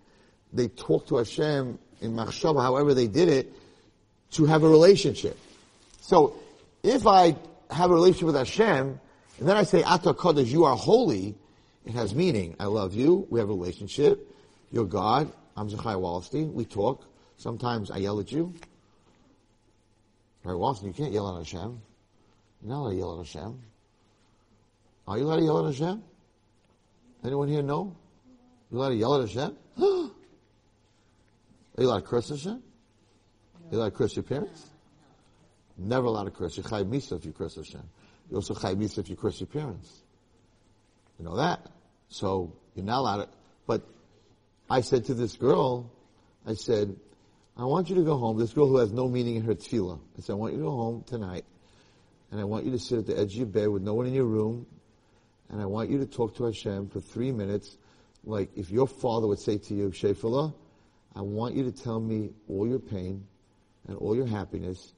[0.51, 3.53] they talked to Hashem in Machshava, however they did it,
[4.31, 5.37] to have a relationship.
[6.01, 6.35] So,
[6.83, 7.35] if I
[7.71, 8.99] have a relationship with Hashem,
[9.39, 11.35] and then I say, Ata Kodesh, you are holy,
[11.85, 12.55] it has meaning.
[12.59, 14.31] I love you, we have a relationship,
[14.71, 17.05] you're God, I'm Zechariah Wallerstein, we talk,
[17.37, 18.53] sometimes I yell at you.
[20.43, 21.81] Right, Wallerstein, you can't yell at Hashem.
[22.61, 23.59] You're not allowed to yell at Hashem.
[25.07, 26.03] Are you allowed to yell at Hashem?
[27.23, 27.95] Anyone here know?
[28.71, 29.57] You allowed to yell at Hashem?
[29.77, 32.61] Are you allowed to curse Hashem?
[33.71, 34.69] You allowed to curse your parents?
[35.77, 36.57] Never allowed to curse.
[36.57, 37.83] You're chayv misa if you curse Hashem.
[38.29, 40.01] You also chayv misa if you curse your parents.
[41.19, 41.67] You know that.
[42.09, 43.29] So you're not allowed to.
[43.67, 43.83] But
[44.69, 45.91] I said to this girl,
[46.45, 46.95] I said,
[47.57, 48.37] I want you to go home.
[48.37, 49.99] This girl who has no meaning in her tefillah.
[50.17, 51.45] I said, I want you to go home tonight,
[52.31, 54.05] and I want you to sit at the edge of your bed with no one
[54.05, 54.65] in your room,
[55.49, 57.77] and I want you to talk to Hashem for three minutes,
[58.23, 60.53] like if your father would say to you, Shefala,
[61.15, 63.25] I want you to tell me all your pain
[63.87, 64.93] and all your happiness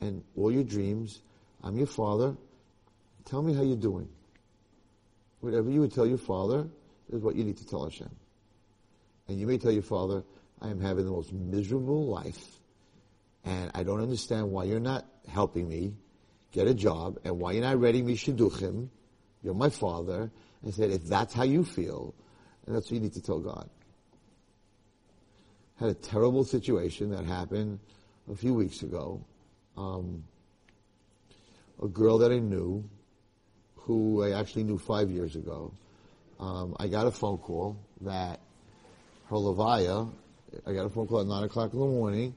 [0.00, 1.22] and all your dreams.
[1.62, 2.36] I'm your father.
[3.24, 4.08] Tell me how you're doing.
[5.40, 6.68] Whatever you would tell your father
[7.12, 8.10] is what you need to tell Hashem.
[9.28, 10.22] And you may tell your father,
[10.60, 12.60] I am having the most miserable life,
[13.44, 15.94] and I don't understand why you're not helping me
[16.52, 18.88] get a job, and why you're not ready me shidduchim.
[19.42, 20.30] You're my father.
[20.66, 22.14] I said, if that's how you feel,
[22.66, 23.70] and that's what you need to tell God.
[25.78, 27.78] Had a terrible situation that happened
[28.30, 29.24] a few weeks ago.
[29.80, 30.24] Um,
[31.82, 32.84] a girl that I knew,
[33.76, 35.72] who I actually knew five years ago,
[36.38, 38.40] um, I got a phone call that
[39.30, 40.10] her levaya,
[40.66, 42.34] I got a phone call at 9 o'clock in the morning.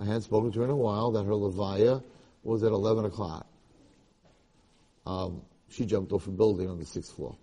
[0.00, 2.02] I hadn't spoken to her in a while, that her levaya
[2.42, 3.46] was at 11 o'clock.
[5.04, 7.36] Um, she jumped off a building on the sixth floor.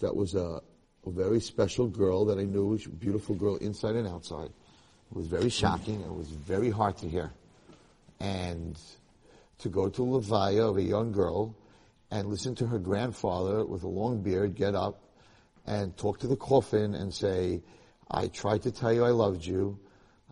[0.00, 0.60] That was a,
[1.06, 4.50] a very special girl that I knew, she was a beautiful girl inside and outside.
[5.10, 6.02] It was very shocking.
[6.02, 7.32] It was very hard to hear.
[8.20, 8.78] And
[9.58, 11.56] to go to levaya of a young girl
[12.10, 15.02] and listen to her grandfather with a long beard get up
[15.66, 17.62] and talk to the coffin and say,
[18.10, 19.78] I tried to tell you I loved you.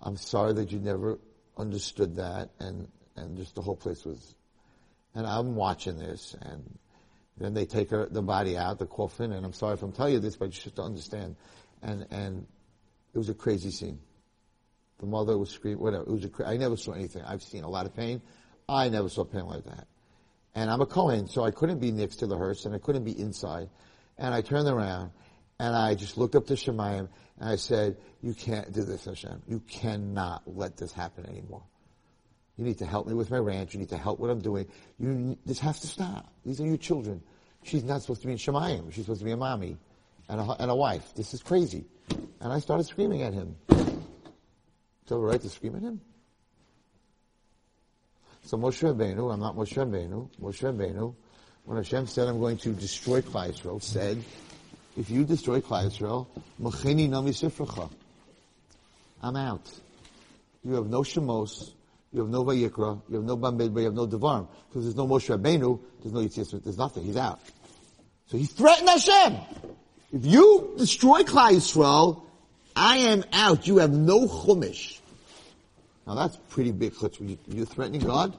[0.02, 1.18] I'm sorry that you never
[1.56, 2.50] understood that.
[2.60, 4.34] And, and just the whole place was,
[5.14, 6.78] and I'm watching this and
[7.38, 10.14] then they take her, the body out, the coffin, and I'm sorry if I'm telling
[10.14, 11.34] you this, but you should understand.
[11.82, 12.46] And, and
[13.12, 13.98] it was a crazy scene.
[15.04, 16.04] The mother was screaming, whatever.
[16.04, 17.22] It was a, I never saw anything.
[17.24, 18.22] I've seen a lot of pain.
[18.66, 19.86] I never saw pain like that.
[20.54, 23.04] And I'm a Kohen, so I couldn't be next to the hearse and I couldn't
[23.04, 23.68] be inside.
[24.16, 25.10] And I turned around
[25.60, 29.42] and I just looked up to Shemayim and I said, you can't do this, Hashem.
[29.46, 31.64] You cannot let this happen anymore.
[32.56, 33.74] You need to help me with my ranch.
[33.74, 34.68] You need to help what I'm doing.
[34.98, 36.32] You, this has to stop.
[36.46, 37.20] These are your children.
[37.62, 38.90] she's not supposed to be in Shemayim.
[38.90, 39.76] She's supposed to be a mommy
[40.30, 41.12] and a, and a wife.
[41.14, 41.84] This is crazy.
[42.40, 43.56] And I started screaming at him.
[45.06, 46.00] So right to scream at him?
[48.44, 51.14] So Moshe Rabbeinu, I'm not Moshe Rabbeinu, Moshe Rabbeinu,
[51.64, 54.22] when Hashem said I'm going to destroy Klal Yisrael, said,
[54.96, 56.26] if you destroy Klal Yisrael,
[56.60, 57.90] Mecheini Na Misifrecha.
[59.22, 59.70] I'm out.
[60.62, 61.72] You have no Shemos,
[62.12, 64.46] you have no Vayikra, you have no Bamidbar, you have no Devarim.
[64.68, 67.04] Because there's no Moshe Rabbeinu, there's no Yitzhak, there's nothing.
[67.04, 67.40] He's out.
[68.26, 69.38] So he threatened Hashem.
[70.12, 72.22] If you destroy Klal Yisrael,
[72.76, 73.66] I am out.
[73.66, 75.00] You have no Chumash.
[76.06, 77.38] Now that's pretty big chutzpah.
[77.48, 78.36] You're threatening God?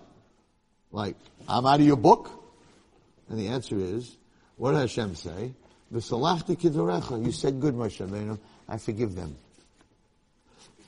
[0.91, 1.15] Like,
[1.47, 2.29] I'm out of your book?
[3.29, 4.15] And the answer is,
[4.57, 5.53] what did Hashem say?
[5.91, 7.25] V'salachti kidvarecha.
[7.25, 8.39] You said good, Moshe Rabbeinu.
[8.67, 9.35] I forgive them.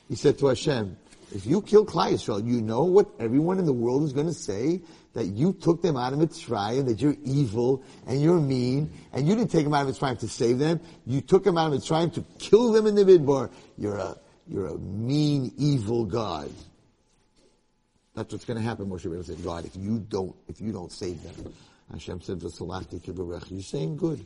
[0.08, 0.98] He said to Hashem,
[1.34, 4.34] if you kill Klal Yisrael, you know what everyone in the world is going to
[4.34, 4.82] say?
[5.14, 9.36] That you took them out of Mitzrayim, that you're evil, and you're mean, and you
[9.36, 10.80] didn't take them out of Mitzrayim to save them.
[11.06, 13.50] You took them out of Mitzrayim to kill them in the Midbar.
[13.78, 14.16] You're a,
[14.48, 16.52] you're a mean, evil God.
[18.14, 20.92] That's what's going to happen, Moshe Rabbeinu said, God, if you don't, if you don't
[20.92, 21.54] save them.
[21.92, 24.26] Hashem said, you're saying good.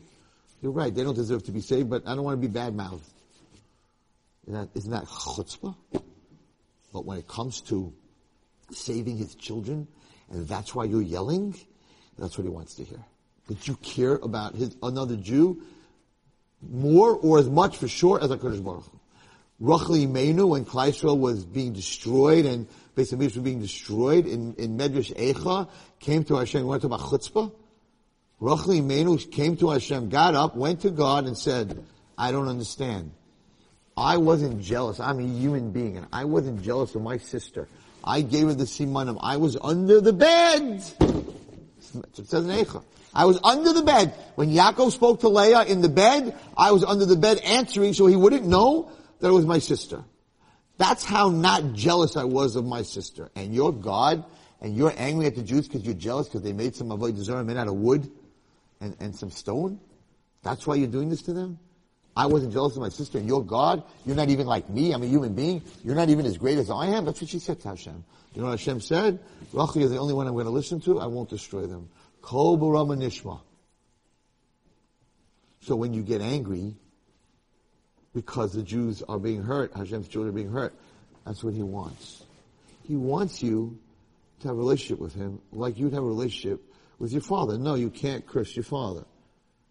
[0.62, 2.76] You're right, they don't deserve to be saved, but I don't want to be bad
[2.76, 3.06] mouthed.
[4.48, 5.76] Isn't that, isn't that chutzpah?
[6.94, 7.94] But when it comes to
[8.72, 9.88] saving his children,
[10.30, 11.56] and that's why you're yelling,
[12.18, 13.04] that's what he wants to hear.
[13.48, 15.62] That you care about his, another Jew
[16.62, 19.00] more or as much for sure as a Kadosh Baruch Hu.
[19.60, 25.14] Rachel Imeinu, when Klal was being destroyed and basically was being destroyed in, in Medrash
[25.16, 25.70] Eicha,
[26.00, 27.52] came to Hashem, went to about chutzpah.
[28.40, 31.84] Rachel Imeinu came to Hashem, got up, went to God and said,
[32.18, 33.12] I don't understand.
[33.96, 35.00] I wasn't jealous.
[35.00, 37.68] I'm a human being, and I wasn't jealous of my sister.
[38.04, 39.18] I gave her the simanim.
[39.22, 40.84] I was under the bed.
[42.18, 42.84] It says in Eicha.
[43.14, 44.14] I was under the bed.
[44.36, 48.08] When Yaakov spoke to Leah in the bed, I was under the bed answering so
[48.08, 48.90] he wouldn't know
[49.20, 50.04] that it was my sister.
[50.78, 53.30] That's how not jealous I was of my sister.
[53.36, 54.24] And you're God,
[54.62, 57.44] and you're angry at the Jews because you're jealous because they made some avodah zarah
[57.44, 58.10] made out of wood
[58.80, 59.80] and, and some stone.
[60.44, 61.60] That's why you're doing this to them?
[62.16, 63.84] I wasn't jealous of my sister, and you're God.
[64.06, 64.92] You're not even like me.
[64.92, 65.62] I'm a human being.
[65.84, 67.06] You're not even as great as I am.
[67.06, 68.04] That's what she said to Hashem.
[68.34, 69.20] You know what Hashem said?
[69.54, 71.00] Rachel is the only one I'm going to listen to.
[71.00, 71.90] I won't destroy them.
[72.22, 73.40] Kol barama nishma.
[75.62, 76.76] So when you get angry
[78.14, 80.74] because the Jews are being hurt, Hashem's children are being hurt,
[81.26, 82.24] that's what He wants.
[82.88, 83.78] He wants you
[84.42, 86.62] to have a relationship with Him like you'd have a relationship
[87.00, 87.58] with your father.
[87.58, 89.06] No, you can't curse your father.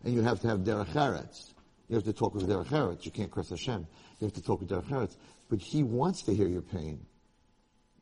[0.04, 1.52] And you have to have derech eretz.
[1.90, 3.04] You have to talk with Derech Eretz.
[3.04, 3.84] You can't curse Hashem.
[4.20, 5.16] You have to talk with Derech Eretz.
[5.48, 7.04] But He wants to hear your pain.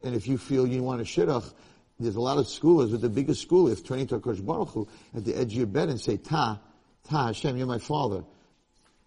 [0.05, 1.51] And if you feel you want a shidduch,
[1.99, 4.86] there's a lot of schoolers, but the biggest school is turning to a Baruch Hu
[5.16, 6.61] at the edge of your bed and say, Ta,
[7.09, 8.24] Ta, Hashem, you're my father.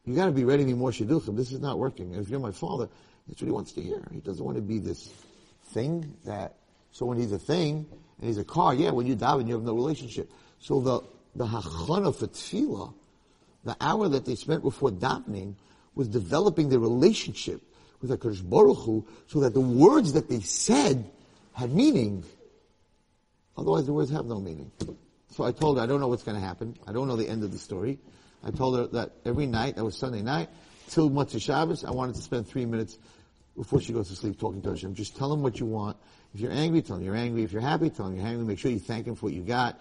[0.04, 1.38] You gotta be ready to be more shidduchim.
[1.38, 2.16] This is not working.
[2.16, 2.90] And if you're my father,
[3.28, 4.06] that's what he wants to hear.
[4.12, 5.14] He doesn't want to be this
[5.66, 6.56] thing that,
[6.92, 7.86] so when he's a thing,
[8.18, 10.32] and he's a car, yeah, when you daven, you have no relationship.
[10.60, 11.02] So the,
[11.36, 12.96] the hachana for tefillah,
[13.64, 15.55] the hour that they spent before davening
[15.95, 17.62] was developing their relationship
[18.01, 21.09] with HaKadosh Baruch Hu so that the words that they said
[21.53, 22.24] had meaning.
[23.57, 24.72] Otherwise the words have no meaning.
[25.30, 26.76] So I told her, I don't know what's going to happen.
[26.88, 27.99] I don't know the end of the story.
[28.43, 30.49] I told her that every night, that was Sunday night,
[30.88, 32.97] till Motzei Shabbos, I wanted to spend three minutes
[33.55, 34.95] before she goes to sleep talking to Hashem.
[34.95, 35.97] Just tell him what you want.
[36.34, 37.43] If you're angry, tell him you're angry.
[37.43, 38.38] If you're happy, tell him you're happy.
[38.38, 39.80] Make sure you thank him for what you got.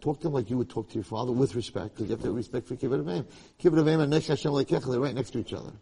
[0.00, 2.20] Talk to him like you would talk to your father with respect, because you have
[2.20, 3.26] to have respect for Kibbud Av Va'em.
[3.62, 5.72] Kibbut Avim and Nesh Hashem Lekecha, they're right next to each other.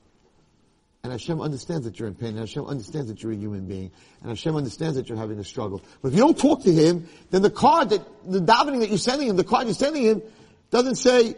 [1.04, 3.92] And Hashem understands that you're in pain, and Hashem understands that you're a human being,
[4.20, 5.80] and Hashem understands that you're having a struggle.
[6.02, 8.98] But if you don't talk to him, then the card that, the davening that you're
[8.98, 10.22] sending him, the card you're sending him,
[10.70, 11.36] doesn't say,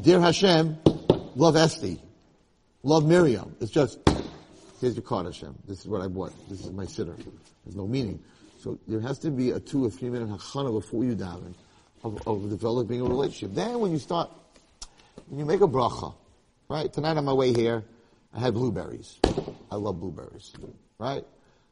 [0.00, 0.78] Dear Hashem,
[1.36, 2.00] love Esti,
[2.82, 3.54] love Miriam.
[3.60, 3.98] It's just,
[4.80, 5.54] here's your card Hashem.
[5.68, 6.32] This is what I bought.
[6.48, 7.14] This is my sitter.
[7.64, 8.22] There's no meaning.
[8.58, 11.54] So there has to be a two or three minute hachana before you daven
[12.04, 13.54] of, of developing a relationship.
[13.54, 14.30] Then when you start,
[15.28, 16.14] when you make a bracha,
[16.68, 16.92] right?
[16.92, 17.82] Tonight on my way here,
[18.32, 19.18] I had blueberries.
[19.70, 20.52] I love blueberries,
[20.98, 21.24] right?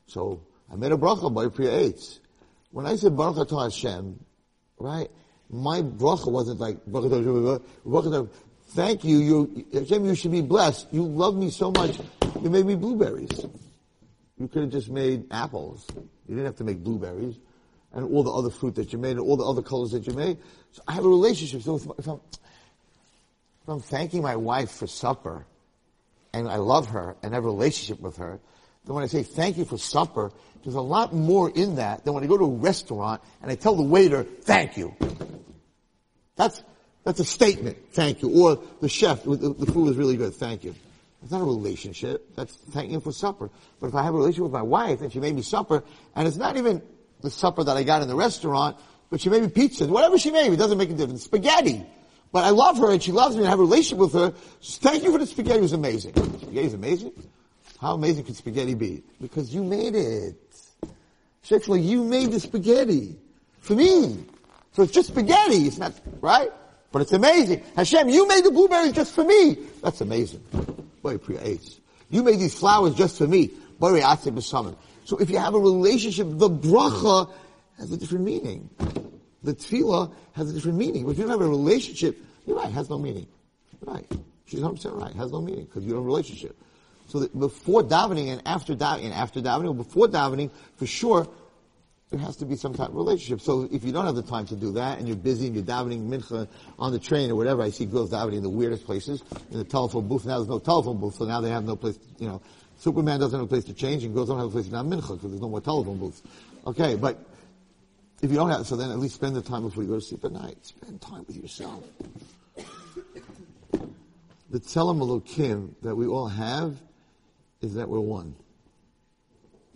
[0.07, 0.41] So
[0.73, 2.19] I made a bracha by Pri Ha'eitz.
[2.71, 4.19] When I said bracha to Hashem,
[4.79, 5.11] right?
[5.51, 6.79] My bracha wasn't like
[8.75, 10.07] Thank you, you Hashem.
[10.07, 10.89] You should be blessed.
[10.93, 11.99] You love me so much.
[12.41, 13.45] You made me blueberries.
[14.39, 15.87] You could have just made apples.
[16.27, 17.37] You didn't have to make blueberries
[17.93, 20.13] and all the other fruit that you made and all the other colors that you
[20.13, 20.39] made.
[20.73, 21.63] So I have a relationship.
[21.63, 22.21] So if, I'm,
[23.63, 25.47] if I'm thanking my wife for supper
[26.33, 28.41] and I love her and have a relationship with her,
[28.85, 30.33] then when I say thank you for supper,
[30.65, 33.55] there's a lot more in that than when I go to a restaurant and I
[33.55, 34.95] tell the waiter, thank you.
[36.37, 36.63] That's,
[37.05, 37.79] that's a statement.
[37.93, 38.31] Thank you.
[38.31, 40.35] Or the chef, the, the food was really good.
[40.35, 40.75] Thank you.
[41.23, 42.35] It's not a relationship.
[42.35, 43.51] That's thanking for supper.
[43.81, 45.85] But if I have a relationship with my wife and she made me supper,
[46.17, 46.83] and it's not even
[47.23, 48.77] the supper that I got in the restaurant,
[49.11, 51.25] but she made me pizza, whatever she made it doesn't make a difference.
[51.25, 51.85] Spaghetti.
[52.33, 54.31] But I love her and she loves me and I have a relationship with her.
[54.63, 55.59] Thank you for the spaghetti.
[55.59, 56.15] It was amazing.
[56.15, 57.13] Spaghetti is amazing.
[57.79, 59.03] How amazing could spaghetti be?
[59.21, 60.37] Because you made it.
[61.55, 63.19] Actually, you made the spaghetti.
[63.61, 64.25] For me.
[64.73, 65.67] So it's just spaghetti.
[65.67, 66.51] It's not, right?
[66.91, 67.63] But it's amazing.
[67.77, 69.59] Hashem, you made the blueberries just for me.
[69.83, 70.43] That's amazing.
[71.03, 71.19] Boy,
[72.11, 73.51] You made these flowers just for me.
[75.05, 77.33] So if you have a relationship, the bracha
[77.79, 78.71] has a different meaning.
[79.43, 81.05] The tefillah has a different meaning.
[81.05, 83.27] But if you don't have a relationship, you're right, has no meaning.
[83.81, 84.07] You're right.
[84.47, 85.15] She's 100% right.
[85.15, 86.57] Has no meaning because you don't have a relationship.
[87.09, 91.27] So before davening and after davening, and after davening or before davening, for sure,
[92.11, 93.41] there has to be some type of relationship.
[93.41, 95.65] So if you don't have the time to do that and you're busy and you're
[95.65, 96.47] davening mincha
[96.79, 99.65] on the train or whatever, I see girls davening in the weirdest places, in the
[99.65, 100.27] telephone booth.
[100.27, 102.43] Now there's no telephone booth, so now they have no place, you know,
[102.83, 104.87] Superman doesn't have a place to change and girls don't have a place to not
[104.87, 106.21] mincha because there's no more telephone booths.
[106.67, 107.17] Okay, but
[108.23, 110.01] if you don't have, so then at least spend the time before you go to
[110.01, 110.59] sleep at night.
[110.63, 111.85] Spend time with yourself.
[114.51, 116.75] The Tzelem Elokim that we all have
[117.61, 118.35] is that we're one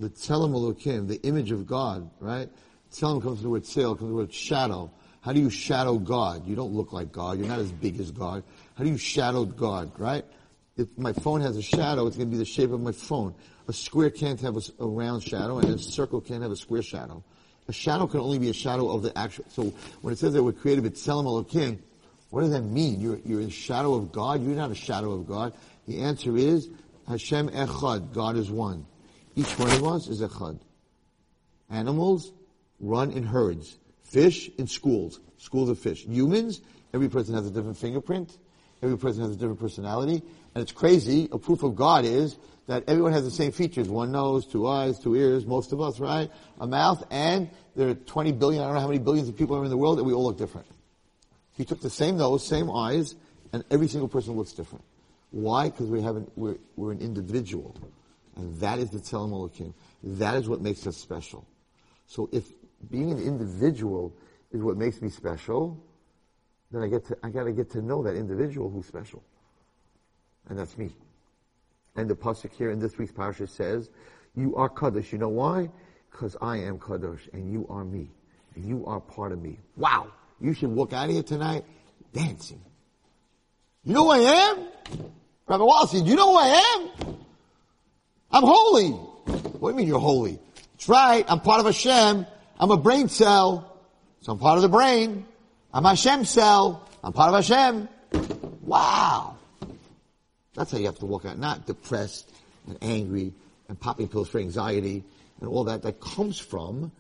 [0.01, 2.49] the Tzelem Elokim, the image of God, right?
[2.91, 4.91] Tzelem comes from the word tzel, comes from the word shadow.
[5.21, 6.45] How do you shadow God?
[6.45, 7.39] You don't look like God.
[7.39, 8.43] You're not as big as God.
[8.77, 10.25] How do you shadow God, right?
[10.77, 13.35] If my phone has a shadow, it's going to be the shape of my phone.
[13.69, 16.83] A square can't have a, a round shadow, and a circle can't have a square
[16.83, 17.25] shadow.
[17.69, 19.45] A shadow can only be a shadow of the actual.
[19.49, 19.73] So
[20.03, 21.79] when it says that we're created with Tzelem Elokim,
[22.31, 23.01] what does that mean?
[23.01, 24.43] You're, you're a shadow of God.
[24.43, 25.55] You're not a shadow of God.
[25.87, 26.69] The answer is
[27.09, 28.13] Hashem Echad.
[28.13, 28.87] God is one.
[29.35, 30.59] Each one of us is Echad.
[31.71, 32.33] Animals
[32.81, 33.79] run in herds.
[34.05, 35.21] Fish in schools.
[35.39, 36.05] Schools of fish.
[36.05, 36.61] Humans,
[36.95, 38.37] every person has a different fingerprint.
[38.83, 40.23] Every person has a different personality.
[40.55, 41.29] And it's crazy.
[41.33, 43.89] A proof of God is that everyone has the same features.
[43.89, 46.31] One nose, two eyes, two ears, most of us, right?
[46.61, 49.57] A mouth, and there are 20 billion, I don't know how many billions of people
[49.57, 50.67] are in the world, and we all look different.
[51.57, 53.15] He took the same nose, same eyes,
[53.53, 54.85] and every single person looks different.
[55.31, 55.71] Why?
[55.71, 57.77] Because we have an, we're, we're an individual.
[58.37, 59.73] And that is the Tzelem Elokim.
[60.03, 61.47] That is what makes us special.
[62.07, 62.45] So if
[62.91, 64.15] being an individual
[64.53, 65.83] is what makes me special,
[66.71, 69.23] then I get to, I gotta get to know that individual who's special.
[70.49, 70.91] And that's me.
[71.97, 73.89] And the pasuk here in this week's parasha says,
[74.37, 75.13] you are Kaddish.
[75.13, 75.71] You know why?
[76.11, 78.11] Because I am Kaddish and you are me.
[78.55, 79.59] And you are part of me.
[79.77, 80.13] Wow!
[80.41, 81.65] You should walk out of here tonight
[82.13, 82.61] dancing.
[83.85, 84.69] You know who I am?
[85.47, 87.17] Rabbi Wallace, you know who I am?
[88.31, 88.91] I'm holy.
[88.91, 90.39] What do you mean you're holy?
[90.73, 91.25] That's right.
[91.29, 92.27] I'm part of Hashem.
[92.59, 93.81] I'm a brain cell.
[94.21, 95.25] So I'm part of the brain.
[95.77, 96.89] I'm Hashem cell.
[97.05, 97.87] I'm part of Hashem.
[98.63, 99.37] Wow.
[100.55, 101.39] That's how you have to walk out.
[101.39, 102.33] Not depressed
[102.67, 103.35] and angry
[103.69, 105.05] and popping pills for anxiety
[105.39, 105.83] and all that.
[105.83, 106.93] That comes from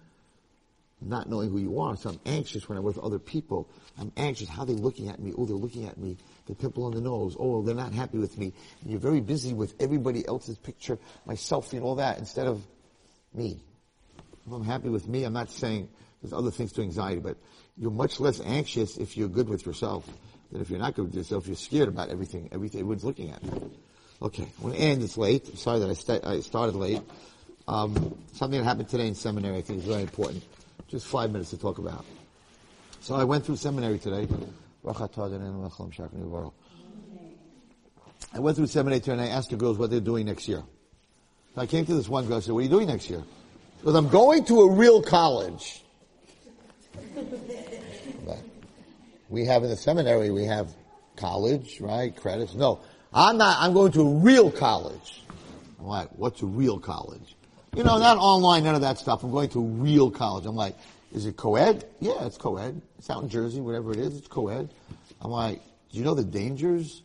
[1.01, 1.97] not knowing who you are.
[1.97, 3.66] So I'm anxious when I'm with other people.
[3.99, 4.47] I'm anxious.
[4.47, 5.33] How are they looking at me?
[5.39, 6.18] Oh, they're looking at me.
[6.45, 7.35] The pimple on the nose.
[7.41, 8.53] Oh, they're not happy with me.
[8.83, 12.62] And you're very busy with everybody else's picture, my selfie and all that, instead of
[13.33, 13.59] me.
[14.47, 15.89] If I'm happy with me, I'm not saying
[16.20, 17.39] there's other things to anxiety, but
[17.77, 20.09] you're much less anxious if you're good with yourself
[20.51, 21.47] than if you're not good with yourself.
[21.47, 22.49] You're scared about everything.
[22.53, 23.43] Everything everyone's looking at.
[23.45, 23.70] You.
[24.22, 25.03] Okay, want to end.
[25.03, 25.49] It's late.
[25.49, 27.03] I'm sorry that I, st- I started late.
[27.68, 30.43] Um, something that happened today in seminary I think is very important.
[30.89, 32.05] Just five minutes to talk about.
[33.01, 34.27] So I went through seminary today.
[38.33, 40.62] I went through seminary today and I asked the girls what they're doing next year.
[41.55, 43.22] So I came to this one girl, I said, what are you doing next year?
[43.79, 45.83] Because I'm going to a real college.
[48.24, 48.38] But
[49.28, 50.68] we have in the seminary, we have
[51.16, 52.14] college, right?
[52.14, 52.55] Credits.
[52.55, 52.80] No,
[53.12, 55.22] I'm not, I'm going to a real college.
[55.78, 57.36] I'm like, what's a real college?
[57.76, 59.22] You know, not online, none of that stuff.
[59.22, 60.47] I'm going to a real college.
[60.47, 60.76] I'm like,
[61.12, 61.84] is it co-ed?
[62.01, 62.80] Yeah, it's co-ed.
[62.99, 64.70] It's out in Jersey, whatever it is, it's co-ed.
[65.20, 67.03] I'm like, do you know the dangers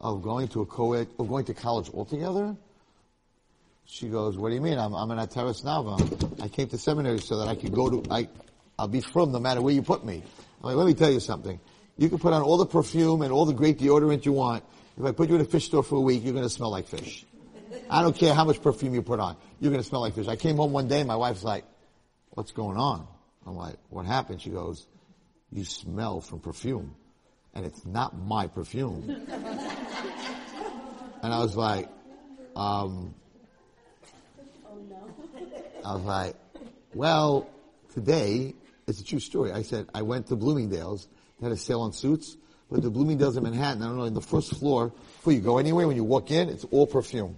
[0.00, 2.56] of going to a co-ed, of going to college altogether?
[3.86, 4.78] She goes, what do you mean?
[4.78, 6.42] I'm, I'm an Ateres Nava.
[6.42, 8.28] I came to seminary so that I could go to, I,
[8.80, 10.22] I'll be from no matter where you put me.
[10.24, 11.60] I'm like, let me tell you something.
[11.98, 14.64] You can put on all the perfume and all the great deodorant you want.
[14.98, 16.70] If I put you in a fish store for a week, you're going to smell
[16.70, 17.26] like fish.
[17.90, 19.36] I don't care how much perfume you put on.
[19.60, 20.28] You're going to smell like fish.
[20.28, 21.64] I came home one day and my wife's like,
[22.30, 23.06] what's going on?
[23.46, 24.40] I'm like, what happened?
[24.40, 24.86] She goes,
[25.52, 26.94] you smell from perfume.
[27.52, 29.04] And it's not my perfume.
[31.22, 31.90] and I was like,
[32.56, 33.14] um,
[34.66, 35.06] Oh no.
[35.84, 36.34] I was like,
[36.94, 37.46] well,
[37.92, 38.54] today,
[38.90, 39.52] it's a true story.
[39.52, 41.08] I said, I went to Bloomingdale's
[41.40, 42.36] They had a sale on suits.
[42.70, 45.58] But the Bloomingdale's in Manhattan, I don't know, in the first floor, before you go
[45.58, 47.36] anywhere, when you walk in, it's all perfume.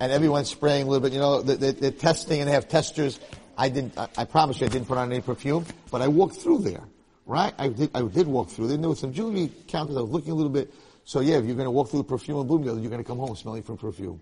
[0.00, 3.20] And everyone's spraying a little bit, you know, they're, they're testing and they have testers.
[3.56, 6.36] I didn't, I, I promise you I didn't put on any perfume, but I walked
[6.36, 6.82] through there,
[7.24, 7.54] right?
[7.56, 8.76] I did, I did walk through there.
[8.76, 9.96] There was some jewelry counters.
[9.96, 10.74] I was looking a little bit.
[11.04, 13.36] So yeah, if you're to walk through the perfume in Bloomingdale's, you're to come home
[13.36, 14.20] smelling from perfume,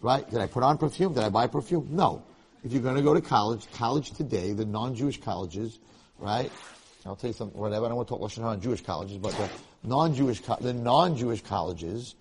[0.00, 0.28] right?
[0.28, 1.14] Did I put on perfume?
[1.14, 1.86] Did I buy perfume?
[1.92, 2.24] No.
[2.64, 5.80] If you're going to go to college, college today, the non-Jewish colleges,
[6.18, 6.50] right?
[7.04, 7.86] I'll tell you something, whatever.
[7.86, 9.50] I don't want to talk Lashon on Jewish colleges, but the
[9.82, 12.14] non-Jewish, the non-Jewish colleges,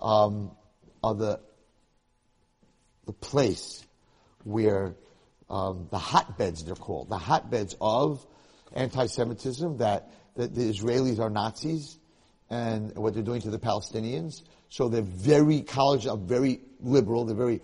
[0.00, 0.52] um,
[1.02, 1.40] are the,
[3.06, 3.84] the place
[4.44, 4.94] where,
[5.50, 8.24] um, the hotbeds, they're called, the hotbeds of
[8.74, 11.98] anti-Semitism that, that the Israelis are Nazis
[12.50, 14.42] and what they're doing to the Palestinians.
[14.68, 17.62] So they're very, colleges are very liberal, they're very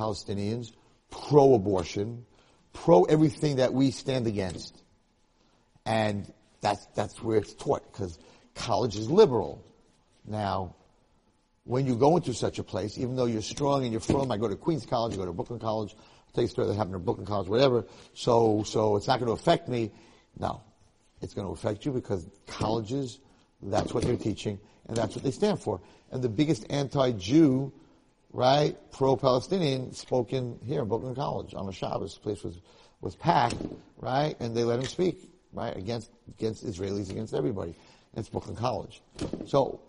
[0.00, 0.72] pro-Palestinians,
[1.10, 2.24] pro-abortion,
[2.72, 4.82] pro everything that we stand against.
[5.84, 8.18] And that's, that's where it's taught, because
[8.54, 9.64] college is liberal.
[10.26, 10.74] Now,
[11.64, 14.36] when you go into such a place, even though you're strong and you're from, I
[14.36, 16.74] go to Queens College, I go to Brooklyn College, I'll tell you a story that
[16.74, 19.90] happened at Brooklyn College, whatever, so, so it's not going to affect me.
[20.38, 20.62] No.
[21.22, 23.18] It's going to affect you because colleges,
[23.62, 25.80] that's what they're teaching, and that's what they stand for.
[26.10, 27.72] And the biggest anti-Jew,
[28.32, 32.14] right, pro-Palestinian, spoken here in Brooklyn College on a Shabbos.
[32.14, 32.60] The place was,
[33.00, 33.56] was packed,
[33.98, 35.76] right, and they let him speak right?
[35.76, 37.74] Against, against Israelis, against everybody.
[38.14, 39.02] It's Brooklyn College.
[39.46, 39.80] So,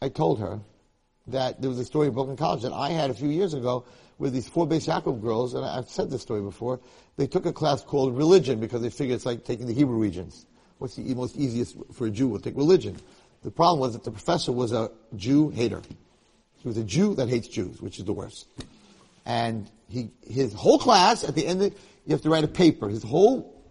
[0.00, 0.60] I told her
[1.28, 3.84] that there was a story at Brooklyn College that I had a few years ago
[4.18, 6.80] with these four Beis Yaakov girls, and I've said this story before.
[7.16, 10.46] They took a class called religion because they figured it's like taking the Hebrew regions.
[10.78, 12.28] What's the most easiest for a Jew?
[12.28, 12.96] We'll take religion.
[13.42, 15.80] The problem was that the professor was a Jew hater.
[16.66, 18.48] He was a Jew that hates Jews, which is the worst.
[19.24, 21.72] And he, his whole class, at the end of,
[22.04, 22.88] you have to write a paper.
[22.88, 23.62] His whole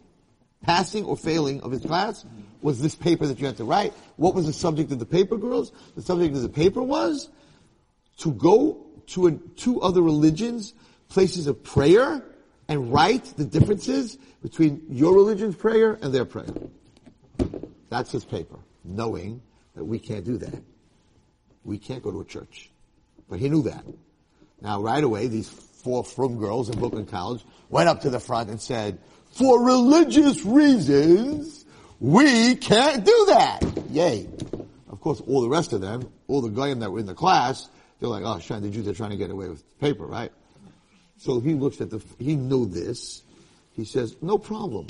[0.62, 2.24] passing or failing of his class
[2.62, 3.94] was this paper that you had to write.
[4.16, 5.74] What was the subject of the paper, girls?
[5.98, 7.28] The subject of the paper was
[8.20, 10.74] to go to a, two other religions,
[11.10, 12.24] places of prayer,
[12.70, 16.48] and write the differences between your religion's prayer and their prayer.
[17.90, 19.42] That's his paper, knowing
[19.76, 20.64] that we can't do that.
[21.66, 22.72] We can't go to a church.
[23.30, 23.84] But he knew that.
[24.62, 28.50] Now, right away, these four frum girls in Brooklyn College went up to the front
[28.50, 29.00] and said,
[29.32, 31.66] for religious reasons,
[32.00, 33.62] we can't do that.
[33.90, 34.28] Yay.
[34.90, 37.70] Of course, all the rest of them, all the guys that were in the class,
[38.00, 40.32] they're like, oh, Shan, the Jews are trying to get away with paper, right?
[41.18, 43.24] So he looks at the, he knew this.
[43.72, 44.88] He says, no problem.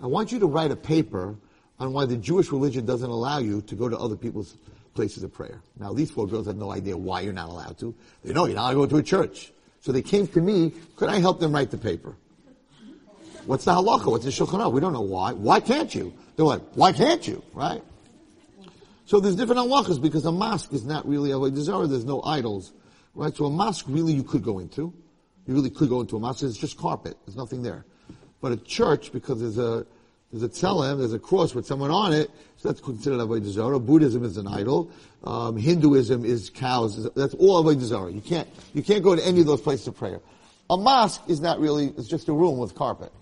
[0.00, 1.36] I want you to write a paper
[1.78, 4.56] on why the Jewish religion doesn't allow you to go to other people's
[4.98, 5.60] places of prayer.
[5.78, 7.94] Now, these four girls have no idea why you're not allowed to.
[8.24, 9.52] They know you're not allowed to go to a church.
[9.78, 12.16] So they came to me, could I help them write the paper?
[13.46, 14.10] What's the halacha?
[14.10, 14.72] What's the shulchan?
[14.72, 15.34] We don't know why.
[15.34, 16.12] Why can't you?
[16.34, 17.44] They're like, why can't you?
[17.54, 17.80] Right?
[19.06, 21.86] So there's different halachas because a mosque is not really a desire.
[21.86, 22.72] There's no idols,
[23.14, 23.34] right?
[23.36, 24.92] So a mosque really you could go into.
[25.46, 26.42] You really could go into a mosque.
[26.42, 27.16] It's just carpet.
[27.24, 27.86] There's nothing there.
[28.40, 29.86] But a church, because there's a
[30.32, 33.78] there's a tzelem, there's a cross with someone on it, so that's considered avodah zarah.
[33.78, 34.90] Buddhism is an idol.
[35.24, 37.10] Um, Hinduism is cows.
[37.14, 38.12] That's all avodah zarah.
[38.12, 40.20] You can't you can't go to any of those places of prayer.
[40.70, 41.94] A mosque is not really.
[41.96, 43.12] It's just a room with carpet.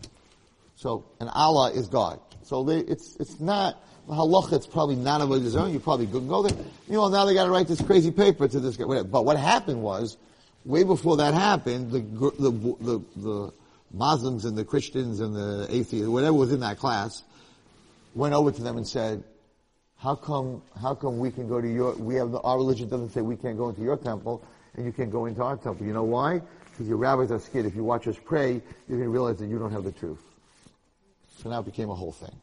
[0.77, 2.21] So, and Allah is God.
[2.43, 5.71] So they, it's, it's not, halacha, it's probably not a Zarah.
[5.71, 6.57] You probably couldn't go there.
[6.87, 8.85] You know, now they gotta write this crazy paper to this guy.
[9.03, 10.17] But what happened was,
[10.65, 13.53] way before that happened, the, the, the, the
[13.97, 17.23] Muslims and the Christians and the atheists, whatever was in that class,
[18.15, 19.25] went over to them and said,
[19.99, 23.11] how come, how come we can go to your, we have, the, our religion doesn't
[23.11, 24.45] say we can't go into your temple
[24.75, 25.87] and you can't go into our temple.
[25.87, 26.43] You know why?
[26.71, 27.65] Because your rabbis are scared.
[27.65, 30.21] If you watch us pray, you're going to realize that you don't have the truth.
[31.39, 32.35] So now it became a whole thing.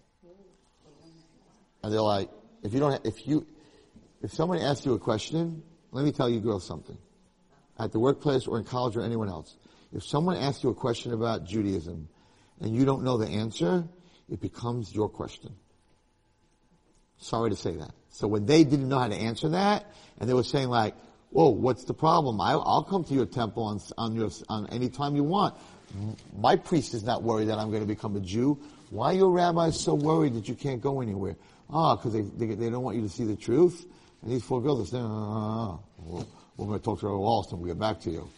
[1.83, 2.29] And they're like,
[2.63, 3.45] if you don't, if you,
[4.21, 6.97] if someone asks you a question, let me tell you girls something.
[7.77, 9.55] At the workplace or in college or anyone else,
[9.93, 12.07] if someone asks you a question about Judaism
[12.59, 13.83] and you don't know the answer,
[14.29, 15.53] it becomes your question.
[17.17, 17.91] Sorry to say that.
[18.09, 19.85] So when they didn't know how to answer that,
[20.19, 20.95] and they were saying like,
[21.29, 22.41] "Whoa, what's the problem?
[22.41, 25.55] I, will come to your temple on on your on any time you want."
[26.35, 28.59] My priest is not worried that I'm going to become a Jew.
[28.89, 31.35] Why are your rabbis so worried that you can't go anywhere?
[31.69, 33.85] Ah, because they, they, they, don't want you to see the truth.
[34.21, 36.25] And these four girls are saying, ah, we're,
[36.57, 37.59] we're going to talk to our Walston.
[37.59, 38.29] We'll get back to you.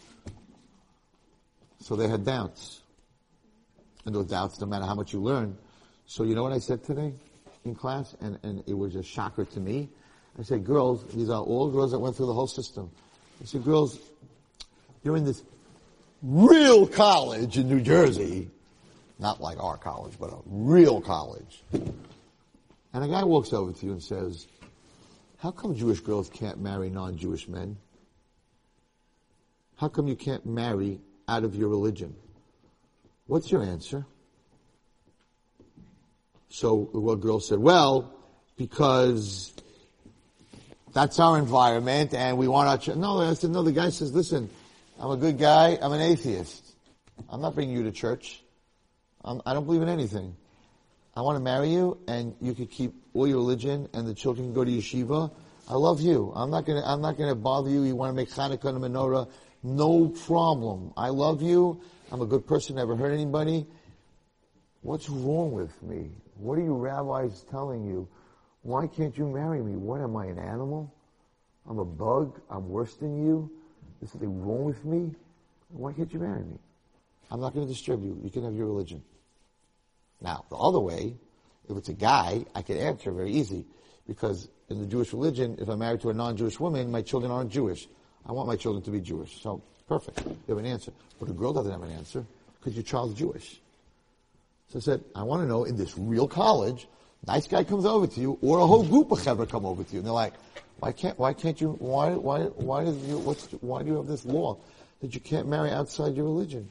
[1.79, 2.81] So they had doubts.
[4.05, 5.57] And those doubts, no matter how much you learn.
[6.05, 7.13] So you know what I said today
[7.63, 8.15] in class?
[8.21, 9.89] And, and it was a shocker to me.
[10.37, 12.91] I said, girls, these are all girls that went through the whole system.
[13.41, 13.99] I said, girls,
[15.03, 15.43] you're in this
[16.21, 18.49] real college in New Jersey
[19.17, 21.63] Not like our college, but a real college.
[21.71, 24.47] And a guy walks over to you and says,
[25.37, 27.77] how come Jewish girls can't marry non-Jewish men?
[29.77, 32.15] How come you can't marry out of your religion?
[33.27, 34.05] What's your answer?
[36.49, 38.13] So the girl said, well,
[38.55, 39.53] because
[40.93, 42.95] that's our environment and we want our, ch-.
[42.95, 44.49] no, I said, no, the guy says, listen,
[44.99, 46.75] I'm a good guy, I'm an atheist.
[47.29, 48.41] I'm not bringing you to church.
[49.23, 50.35] I'm, I do not believe in anything.
[51.15, 54.47] I want to marry you and you could keep all your religion and the children
[54.47, 55.31] can go to yeshiva.
[55.67, 56.31] I love you.
[56.35, 57.83] I'm not gonna, I'm not gonna bother you.
[57.83, 59.29] You want to make Hanukkah and a menorah.
[59.65, 60.93] No problem.
[60.95, 61.81] I love you.
[62.11, 62.75] I'm a good person.
[62.75, 63.65] Never hurt anybody.
[64.83, 66.11] What's wrong with me?
[66.35, 68.07] What are you rabbis telling you?
[68.61, 69.75] Why can't you marry me?
[69.75, 70.93] What am I, an animal?
[71.67, 72.39] I'm a bug.
[72.47, 73.49] I'm worse than you.
[73.99, 75.15] There's something wrong with me.
[75.69, 76.59] Why can't you marry me?
[77.31, 78.19] I'm not going to disturb you.
[78.23, 79.01] You can have your religion.
[80.21, 81.15] Now, the other way,
[81.67, 83.65] if it's a guy, I can answer very easy.
[84.05, 87.51] Because in the Jewish religion, if I'm married to a non-Jewish woman, my children aren't
[87.51, 87.87] Jewish.
[88.25, 89.41] I want my children to be Jewish.
[89.41, 90.25] So, perfect.
[90.25, 90.91] You have an answer.
[91.19, 92.25] But a girl doesn't have an answer
[92.59, 93.61] because your child's Jewish.
[94.69, 96.87] So I said, I want to know in this real college,
[97.27, 99.91] nice guy comes over to you, or a whole group of chevra come over to
[99.91, 100.33] you, and they're like,
[100.79, 104.07] why can't, why can't you, why, why, why does you, what's, why do you have
[104.07, 104.57] this law
[105.01, 106.69] that you can't marry outside your religion?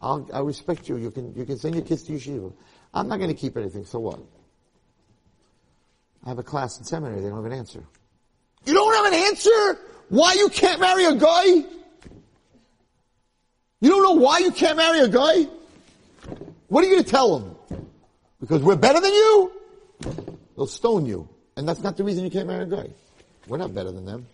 [0.00, 0.96] I'll, I respect you.
[0.98, 2.52] You can, you can send your kids to yeshiva.
[2.92, 4.20] I'm not going to keep anything, so what?
[6.24, 7.82] I have a class in seminary, they don't have an answer.
[8.66, 9.78] You don't have an answer?
[10.14, 11.44] Why you can't marry a guy?
[13.80, 15.48] You don't know why you can't marry a guy?
[16.68, 17.56] What are you going to tell them?
[18.38, 19.52] Because we're better than you?
[20.54, 21.28] They'll stone you.
[21.56, 22.90] And that's not the reason you can't marry a guy.
[23.48, 24.28] We're not better than them.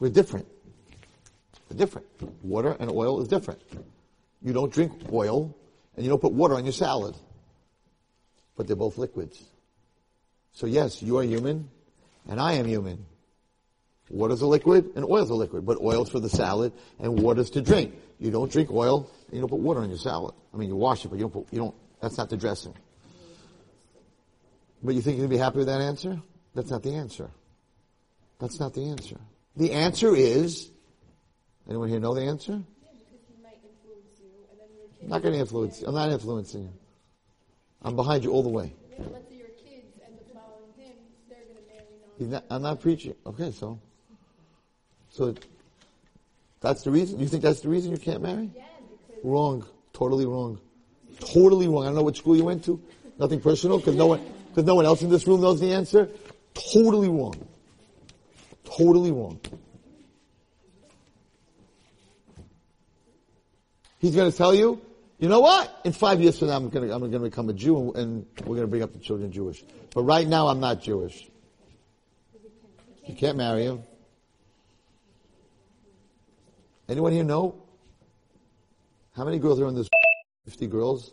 [0.00, 0.46] We're different.
[1.70, 2.06] We're different.
[2.42, 3.62] Water and oil is different.
[4.42, 5.56] You don't drink oil
[5.96, 7.16] and you don't put water on your salad.
[8.54, 9.42] But they're both liquids.
[10.52, 11.70] So yes, you are human
[12.28, 13.06] and I am human.
[14.10, 17.20] Water's a liquid and oil is a liquid, but oil is for the salad and
[17.20, 17.94] water is to drink.
[18.18, 20.34] You don't drink oil and you don't put water on your salad.
[20.52, 22.74] I mean, you wash it, but you don't put, you don't, that's not the dressing.
[24.82, 26.20] But you think you're going to be happy with that answer?
[26.54, 27.30] That's not the answer.
[28.38, 29.16] That's not the answer.
[29.56, 30.70] The answer is,
[31.68, 32.62] anyone here know the answer?
[35.02, 35.88] I'm not going to influence you.
[35.88, 36.72] I'm not influencing you.
[37.82, 38.72] I'm behind you all the way.
[42.20, 43.14] Not, I'm not preaching.
[43.26, 43.80] Okay, so,
[45.18, 45.34] so
[46.60, 47.18] that's the reason.
[47.18, 48.50] You think that's the reason you can't marry?
[48.54, 48.62] Yeah,
[49.24, 49.66] wrong.
[49.92, 50.60] Totally wrong.
[51.18, 51.82] Totally wrong.
[51.82, 52.80] I don't know what school you went to.
[53.18, 56.08] Nothing personal, because no one, because no one else in this room knows the answer.
[56.72, 57.34] Totally wrong.
[58.64, 59.40] Totally wrong.
[63.98, 64.80] He's going to tell you,
[65.18, 65.80] you know what?
[65.84, 68.24] In five years from now, I'm going to, I'm going to become a Jew, and,
[68.36, 69.64] and we're going to bring up the children Jewish.
[69.92, 71.28] But right now, I'm not Jewish.
[73.04, 73.82] You can't marry him.
[76.88, 77.62] Anyone here know?
[79.14, 79.88] How many girls are in this?
[80.46, 81.12] 50 girls?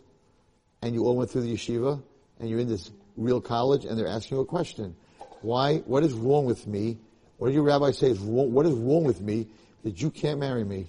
[0.82, 2.02] And you all went through the yeshiva?
[2.40, 4.96] And you're in this real college and they're asking you a question.
[5.42, 6.98] Why, what is wrong with me?
[7.36, 9.48] What do your rabbi say is wrong, what is wrong with me
[9.84, 10.86] that you can't marry me?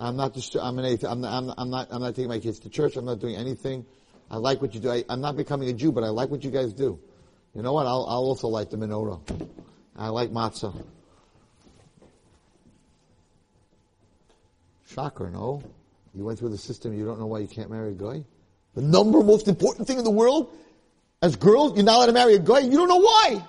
[0.00, 1.04] I'm not just, I'm an atheist.
[1.04, 2.96] I'm not, I'm, I'm not, I'm not taking my kids to church.
[2.96, 3.86] I'm not doing anything.
[4.28, 4.90] I like what you do.
[4.90, 6.98] I, am not becoming a Jew, but I like what you guys do.
[7.54, 7.86] You know what?
[7.86, 9.20] I'll, I'll also like the menorah.
[9.94, 10.84] I like matzah.
[14.92, 15.62] Shocker, no?
[16.14, 18.24] You went through the system, you don't know why you can't marry a guy?
[18.74, 20.54] The number most important thing in the world?
[21.22, 23.42] As girls, you're not allowed to marry a guy, you don't know why!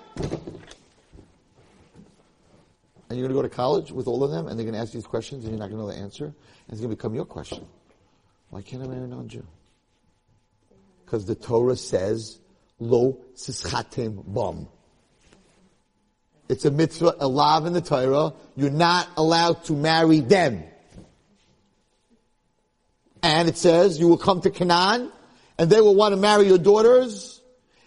[3.10, 5.06] And you're to go to college with all of them, and they're to ask these
[5.06, 6.34] questions, and you're not to know the answer, and
[6.70, 7.66] it's to become your question.
[8.50, 9.46] Why can't I marry a non-Jew?
[11.04, 12.38] Because the Torah says,
[12.78, 14.68] lo sischatim bam.
[16.48, 18.32] It's a mitzvah, a law in the Torah.
[18.56, 20.64] You're not allowed to marry them.
[23.24, 25.10] And it says you will come to Canaan
[25.56, 27.40] and they will want to marry your daughters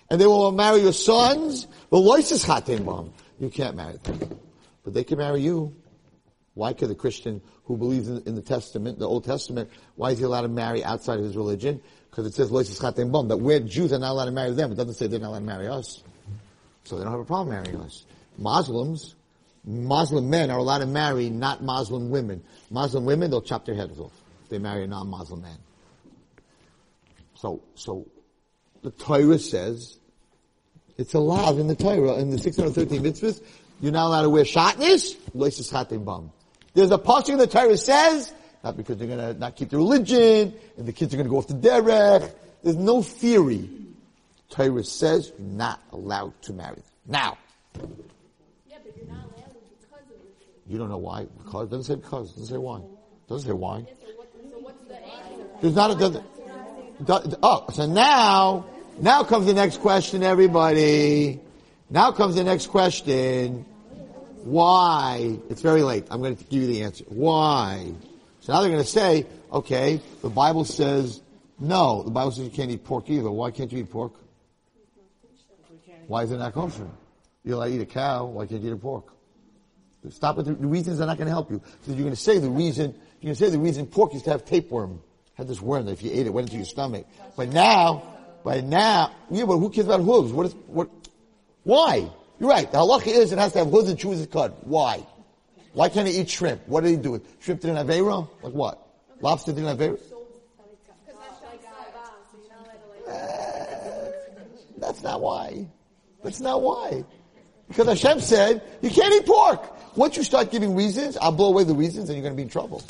[0.09, 1.67] and they will want to marry your sons.
[1.91, 4.39] But lo sischatim You can't marry them.
[4.83, 5.75] But they can marry you.
[6.55, 10.23] Why could the Christian who believes in, the Testament, the Old Testament, why is he
[10.23, 11.81] allowed to marry outside of his religion?
[12.09, 13.27] Because it says lo sischatim bam.
[13.27, 14.71] That we're Jews are not allowed to marry them.
[14.71, 16.01] It doesn't say they're not allowed to marry us.
[16.85, 18.05] So they don't have a problem marrying us.
[18.39, 19.13] Muslims,
[19.63, 22.43] Muslim men are allowed to marry not Muslim women.
[22.71, 24.16] Muslim women, they'll chop their heads off
[24.49, 25.57] they marry a non-Muslim man.
[27.35, 28.07] So, so
[28.81, 29.97] the Torah says
[30.97, 33.43] it's allowed in the Torah in the 613 mitzvahs.
[33.79, 35.15] You're not allowed to wear shatnez.
[36.73, 38.33] There's a passage in the Torah says
[38.63, 41.47] not because they're gonna not keep the religion, and the kids are gonna go off
[41.47, 42.33] the derech.
[42.63, 43.69] There's no theory.
[44.49, 46.83] Torah says you're not allowed to marry them.
[47.05, 47.37] Now.
[47.75, 50.67] Yeah, but you're not allowed because of it.
[50.67, 51.27] You don't know why.
[51.43, 52.31] Because doesn't say because.
[52.31, 52.81] Doesn't say why.
[53.29, 53.81] Doesn't say why.
[53.81, 55.46] So, what, so what's the answer?
[55.61, 56.23] There's not a.
[57.43, 58.65] Oh, so now,
[58.99, 61.39] now comes the next question, everybody.
[61.89, 63.65] Now comes the next question.
[64.43, 65.37] Why?
[65.49, 66.07] It's very late.
[66.09, 67.03] I'm going to give you the answer.
[67.07, 67.91] Why?
[68.41, 71.21] So now they're going to say, okay, the Bible says
[71.59, 72.03] no.
[72.03, 73.29] The Bible says you can't eat pork either.
[73.29, 74.13] Why can't you eat pork?
[76.07, 76.87] Why is it not kosher?
[77.43, 78.25] You're allowed to eat a cow.
[78.25, 79.13] Why can't you eat a pork?
[80.09, 81.61] Stop with the, the reasons are not going to help you.
[81.81, 84.25] So you're going to say the reason, you're going to say the reason pork used
[84.25, 85.01] to have tapeworm.
[85.37, 87.05] Had this worm that if you ate it, went into your stomach.
[87.35, 88.01] But now,
[88.43, 90.33] but now, yeah, but who cares about hooves?
[90.33, 90.89] What is, what,
[91.63, 92.09] why?
[92.39, 92.71] You're right.
[92.71, 94.65] The halacha is it has to have hooves and chew as cut.
[94.65, 95.05] Why?
[95.73, 96.67] Why can't it eat shrimp?
[96.67, 98.27] What did he do with shrimp didn't have Avera?
[98.41, 98.83] Like what?
[99.21, 101.61] Lobster didn't have allowed to like.
[104.79, 105.67] That's not why.
[106.23, 107.03] That's not why.
[107.67, 109.95] Because Hashem said, you can't eat pork.
[109.95, 112.43] Once you start giving reasons, I'll blow away the reasons and you're going to be
[112.43, 112.81] in trouble.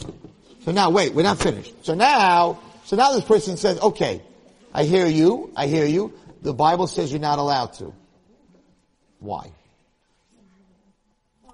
[0.68, 1.86] So now, wait, we're not finished.
[1.86, 4.22] So now, so now this person says, okay,
[4.74, 6.12] I hear you, I hear you.
[6.42, 7.94] The Bible says you're not allowed to.
[9.20, 9.54] Why?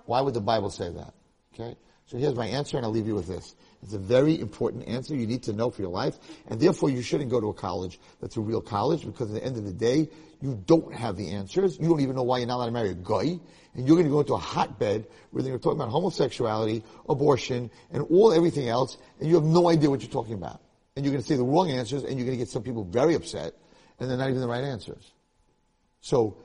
[0.08, 1.14] Why would the Bible say that?
[1.54, 1.78] Okay?
[2.08, 3.54] So here's my answer and I'll leave you with this.
[3.84, 7.04] It's a very important answer you need to know for your life, and therefore you
[7.04, 9.74] shouldn't go to a college that's a real college because at the end of the
[9.74, 10.10] day,
[10.42, 11.78] you don't have the answers.
[11.80, 13.40] You don't even know why you're not allowed to marry a guy,
[13.76, 16.84] and you're going to go into a hotbed where they're going to talk about homosexuality,
[17.10, 20.62] abortion, and all everything else, and you have no idea what you're talking about.
[20.96, 22.84] And you're going to say the wrong answers, and you're going to get some people
[22.84, 23.54] very upset,
[24.00, 25.12] and they're not even the right answers.
[26.02, 26.38] So,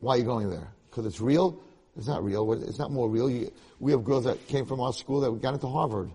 [0.00, 0.68] why are you going there?
[0.90, 1.62] Because it's real?
[1.96, 2.52] It's not real.
[2.52, 3.30] It's not more real.
[3.30, 3.50] You,
[3.80, 6.10] we have girls that came from our school that got into Harvard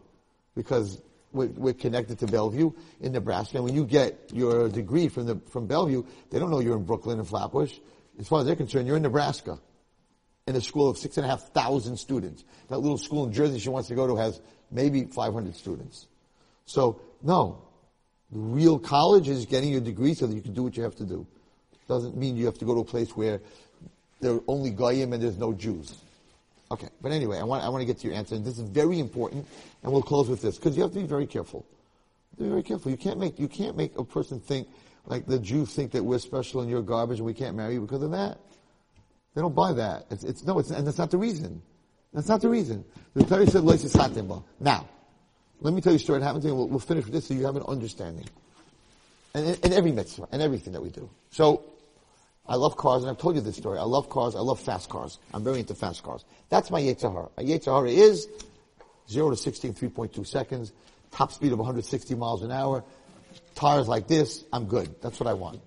[0.55, 1.01] because
[1.31, 3.57] we're, we're connected to Bellevue in Nebraska.
[3.57, 6.83] And when you get your degree from the from Bellevue, they don't know you're in
[6.83, 7.73] Brooklyn and Flatbush.
[8.19, 9.57] As far as they're concerned, you're in Nebraska
[10.51, 12.43] in a school of six and a half thousand students.
[12.69, 16.07] That little school in Jersey she wants to go to has maybe 500 students.
[16.65, 17.61] So no,
[18.31, 20.95] the real college is getting your degree so that you can do what you have
[20.95, 21.25] to do.
[21.87, 23.41] Doesn't mean you have to go to a place where
[24.19, 25.97] there are only goyim and there's no Jews.
[26.69, 28.69] Okay, but anyway, I want I want to get to your answer, and this is
[28.69, 29.45] very important,
[29.83, 31.65] and we'll close with this because you have to be very careful.
[32.39, 32.91] Be very careful.
[32.91, 34.67] You can't make you can't make a person think
[35.05, 37.81] like the Jews think that we're special and you're garbage and we can't marry you
[37.81, 38.37] because of that.
[39.33, 40.05] They don't buy that.
[40.09, 41.61] It's, it's no, it's, and that's not the reason.
[42.13, 42.83] That's not the reason.
[43.13, 43.63] The Torah said.
[44.59, 44.87] Now,
[45.61, 46.53] let me tell you a story that happened to me.
[46.53, 48.25] We'll, we'll finish with this so you have an understanding.
[49.33, 51.09] And in every mitzvah and everything that we do.
[51.29, 51.63] So,
[52.47, 53.79] I love cars, and I've told you this story.
[53.79, 54.35] I love cars.
[54.35, 55.19] I love fast cars.
[55.33, 56.25] I'm very into fast cars.
[56.49, 57.29] That's my Yetzer Hara.
[57.37, 58.27] My Yetzer Hara is
[59.09, 60.71] 0 to 60 in 3.2 seconds,
[61.11, 62.83] top speed of 160 miles an hour,
[63.55, 64.95] tires like this, I'm good.
[65.01, 65.61] That's what I want.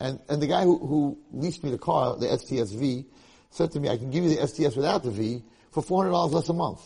[0.00, 3.04] And, and the guy who, who leased me the car, the STS-V,
[3.50, 5.42] said to me, I can give you the STS without the V
[5.72, 6.80] for $400 less a month.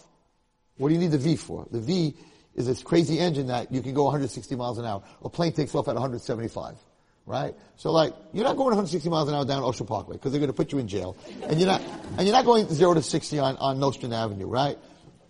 [0.79, 1.67] What do you need the V for?
[1.71, 2.17] The V
[2.55, 5.03] is this crazy engine that you can go 160 miles an hour.
[5.23, 6.77] A plane takes off at 175
[7.27, 7.55] right?
[7.77, 10.51] So like, you're not going 160 miles an hour down Ocean Parkway because they're going
[10.51, 11.81] to put you in jail, and you're not,
[12.19, 14.79] and you're not going zero to 60 on on Nostrand Avenue, right?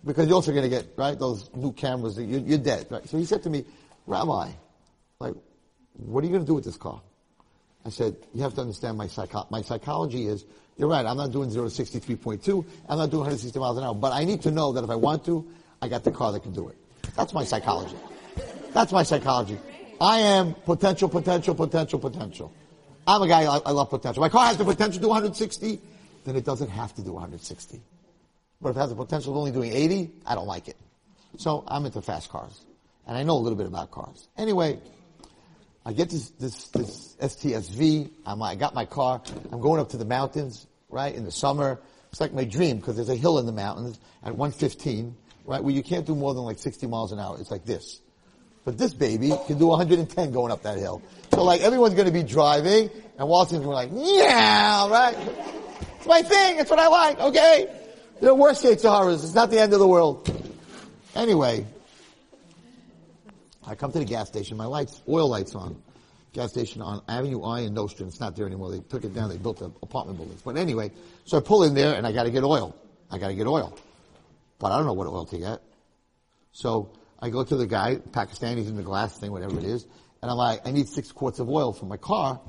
[0.05, 2.17] Because you're also going to get right those new cameras.
[2.17, 3.07] You're, you're dead, right?
[3.07, 3.65] So he said to me,
[4.05, 4.51] Rabbi,
[5.19, 5.33] like,
[5.93, 7.01] what are you going to do with this car?
[7.85, 10.45] I said, you have to understand my psycho- my psychology is,
[10.77, 13.93] you're right, I'm not doing 0 to 63.2, I'm not doing 160 miles an hour,
[13.93, 15.45] but I need to know that if I want to,
[15.81, 16.77] I got the car that can do it.
[17.15, 17.97] That's my psychology.
[18.73, 19.59] That's my psychology.
[19.99, 22.53] I am potential, potential, potential, potential.
[23.05, 24.21] I'm a guy, I, I love potential.
[24.21, 25.79] My car has the potential to do 160,
[26.23, 27.81] then it doesn't have to do 160.
[28.61, 30.77] But if it has the potential of only doing 80, I don't like it.
[31.37, 32.61] So I'm into fast cars.
[33.05, 34.29] And I know a little bit about cars.
[34.37, 34.79] Anyway,
[35.85, 38.09] I get this, this, this STSV.
[38.25, 39.21] I'm, I got my car.
[39.51, 41.81] I'm going up to the mountains, right, in the summer.
[42.11, 45.15] It's like my dream because there's a hill in the mountains at 115,
[45.45, 47.37] right, where you can't do more than like 60 miles an hour.
[47.39, 47.99] It's like this.
[48.65, 51.01] But this baby can do 110 going up that hill.
[51.33, 55.17] So like everyone's going to be driving and Walton's going like, yeah, right?
[55.97, 56.59] It's my thing.
[56.59, 57.19] It's what I like.
[57.19, 57.79] Okay.
[58.21, 59.23] There are worse Saharas.
[59.23, 60.29] It's not the end of the world.
[61.13, 61.65] Anyway,
[63.65, 64.57] I come to the gas station.
[64.57, 65.81] My lights, oil lights on.
[66.33, 68.11] Gas station on Avenue I in Nostrand.
[68.11, 68.71] It's not there anymore.
[68.71, 69.29] They took it down.
[69.29, 70.41] They built an apartment buildings.
[70.41, 70.91] But anyway,
[71.25, 72.75] so I pull in there and I got to get oil.
[73.11, 73.77] I got to get oil.
[74.57, 75.61] But I don't know what oil to get.
[76.51, 76.89] So
[77.19, 79.85] I go to the guy, Pakistani's in the glass thing, whatever it is,
[80.21, 82.39] and I'm like, I need six quarts of oil for my car.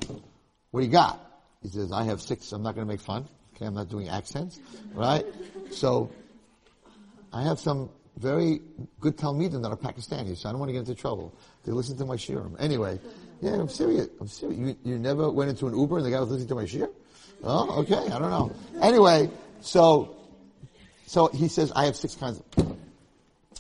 [0.71, 1.21] What do you got?
[1.63, 2.53] He says, I have six.
[2.53, 3.27] I'm not going to make fun.
[3.55, 4.61] Okay, I'm not doing accents,
[4.95, 5.25] right?
[5.71, 6.11] So
[7.33, 8.61] I have some very
[9.01, 11.35] good Talmidim that are Pakistani, so I don't want to get into trouble.
[11.65, 12.55] They listen to my shiurim.
[12.61, 13.01] Anyway,
[13.41, 14.09] yeah, I'm serious.
[14.21, 14.59] I'm serious.
[14.59, 16.91] You, you never went into an Uber and the guy was listening to my shiur?
[17.43, 18.13] Oh, okay.
[18.13, 18.53] I don't know.
[18.81, 20.17] Anyway, so,
[21.07, 22.77] so he says, I have six kinds of,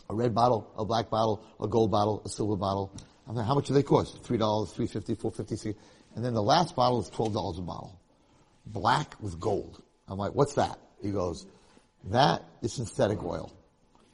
[0.08, 2.92] a red bottle, a black bottle, a gold bottle, a silver bottle.
[3.26, 4.22] I'm like, how much do they cost?
[4.22, 5.78] Three dollars, three fifty, four fifty, six.
[6.14, 7.98] And then the last bottle is twelve dollars a bottle.
[8.66, 9.82] Black with gold.
[10.06, 10.78] I'm like, what's that?
[11.02, 11.46] He goes,
[12.10, 13.50] that is synthetic oil.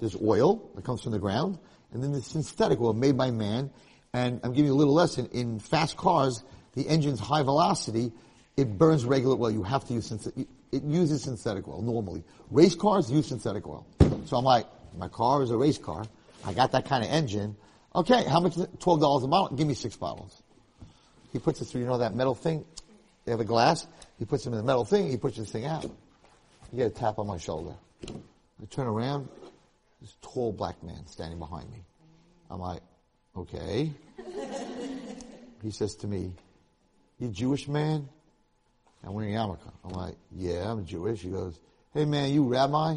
[0.00, 1.58] There's oil that comes from the ground,
[1.92, 3.70] and then there's synthetic oil made by man.
[4.12, 5.28] And I'm giving you a little lesson.
[5.32, 6.42] In fast cars,
[6.74, 8.12] the engine's high velocity,
[8.56, 9.50] it burns regular oil.
[9.50, 12.24] You have to use synthetic, it uses synthetic oil normally.
[12.50, 13.86] Race cars use synthetic oil.
[14.24, 16.04] So I'm like, my car is a race car.
[16.44, 17.56] I got that kind of engine.
[17.94, 18.56] Okay, how much?
[18.78, 19.56] Twelve dollars a bottle.
[19.56, 20.42] Give me six bottles.
[21.32, 22.64] He puts it through, you know that metal thing?
[23.24, 23.86] They have a glass.
[24.18, 25.08] He puts them in the metal thing.
[25.10, 25.84] He pushes this thing out.
[25.84, 27.74] You get a tap on my shoulder.
[28.08, 29.28] I turn around.
[30.00, 31.84] This tall black man standing behind me.
[32.50, 32.80] I'm like,
[33.36, 33.92] okay.
[35.62, 36.32] he says to me,
[37.18, 38.08] you Jewish man?
[39.04, 39.70] I'm wearing a yarmulke.
[39.84, 41.20] I'm like, yeah, I'm Jewish.
[41.20, 41.58] He goes,
[41.94, 42.96] hey man, you rabbi?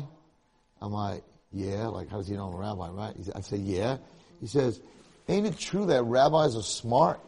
[0.82, 1.88] I'm like, yeah.
[1.88, 3.16] Like, how does he know I'm a rabbi, right?
[3.36, 3.98] I say, yeah.
[4.40, 4.82] He says,
[5.28, 7.20] ain't it true that rabbis are smart?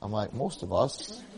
[0.00, 1.22] I'm like, most of us.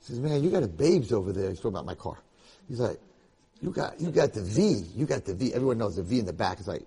[0.00, 1.50] He says, man, you got a babes over there.
[1.50, 2.16] He's talking about my car.
[2.66, 2.98] He's like,
[3.60, 4.84] you got, you got the V.
[4.94, 5.52] You got the V.
[5.54, 6.58] Everyone knows the V in the back.
[6.58, 6.82] It's like,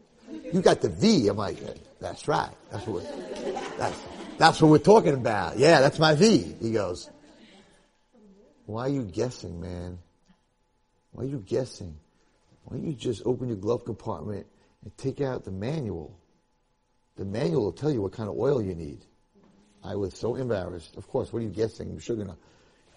[0.53, 1.27] you got the V.
[1.27, 1.57] I'm like,
[1.99, 2.51] that's right.
[2.71, 3.03] That's what
[3.77, 3.99] that's,
[4.37, 5.57] that's what we're talking about.
[5.57, 6.55] Yeah, that's my V.
[6.61, 7.09] He goes,
[8.65, 9.99] why are you guessing, man?
[11.11, 11.97] Why are you guessing?
[12.63, 14.47] Why don't you just open your glove compartment
[14.83, 16.17] and take out the manual?
[17.17, 19.05] The manual will tell you what kind of oil you need.
[19.83, 20.95] I was so embarrassed.
[20.95, 21.89] Of course, what are you guessing?
[21.89, 22.37] I'm sure gonna.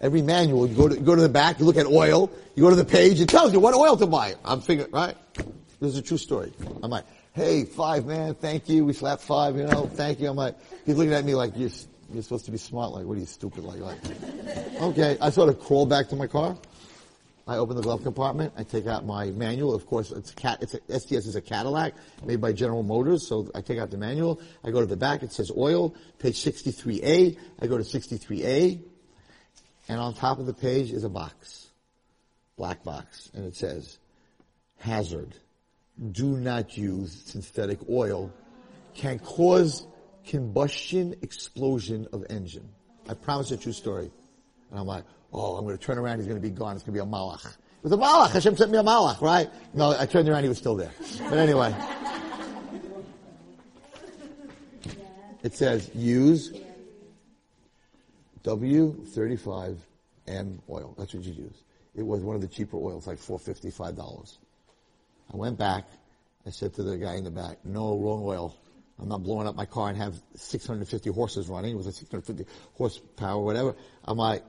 [0.01, 2.63] Every manual, you go to, you go to the back, you look at oil, you
[2.63, 4.35] go to the page, it tells you what oil to buy.
[4.43, 5.15] I'm figuring, right?
[5.79, 6.53] This is a true story.
[6.83, 8.85] I'm like, hey, five man, thank you.
[8.85, 10.29] We slapped five, you know, thank you.
[10.29, 11.69] I'm like, he's looking at me like, you're,
[12.13, 12.91] you're supposed to be smart.
[12.91, 13.63] Like, what are you stupid?
[13.63, 15.17] Like, like, okay.
[15.21, 16.57] I sort of crawl back to my car.
[17.47, 18.53] I open the glove compartment.
[18.57, 19.75] I take out my manual.
[19.75, 20.59] Of course, it's a cat.
[20.61, 21.93] It's a, STS is a Cadillac
[22.25, 23.27] made by General Motors.
[23.27, 24.41] So I take out the manual.
[24.63, 25.21] I go to the back.
[25.21, 27.37] It says oil, page 63A.
[27.61, 28.81] I go to 63A,
[29.87, 31.67] and on top of the page is a box,
[32.57, 33.99] black box, and it says,
[34.79, 35.33] hazard.
[36.11, 38.31] Do not use synthetic oil.
[38.95, 39.85] Can cause
[40.27, 42.67] combustion explosion of engine.
[43.07, 44.11] I promise a true story.
[44.71, 46.17] And I'm like, oh, I'm going to turn around.
[46.17, 46.75] He's going to be gone.
[46.75, 47.45] It's going to be a malach.
[47.45, 48.31] It was a malach.
[48.31, 49.49] Hashem sent me a malach, right?
[49.73, 50.43] No, I turned around.
[50.43, 50.91] He was still there.
[51.29, 51.73] But anyway.
[55.43, 56.51] It says use
[58.45, 59.77] W35M
[60.69, 60.95] oil.
[60.97, 61.63] That's what you use.
[61.95, 64.37] It was one of the cheaper oils, like four fifty, five dollars.
[65.33, 65.85] I went back.
[66.45, 68.55] I said to the guy in the back, no, wrong oil.
[68.99, 71.73] I'm not blowing up my car and have 650 horses running.
[71.73, 73.75] It was a 650 horsepower, whatever.
[74.05, 74.43] I'm like,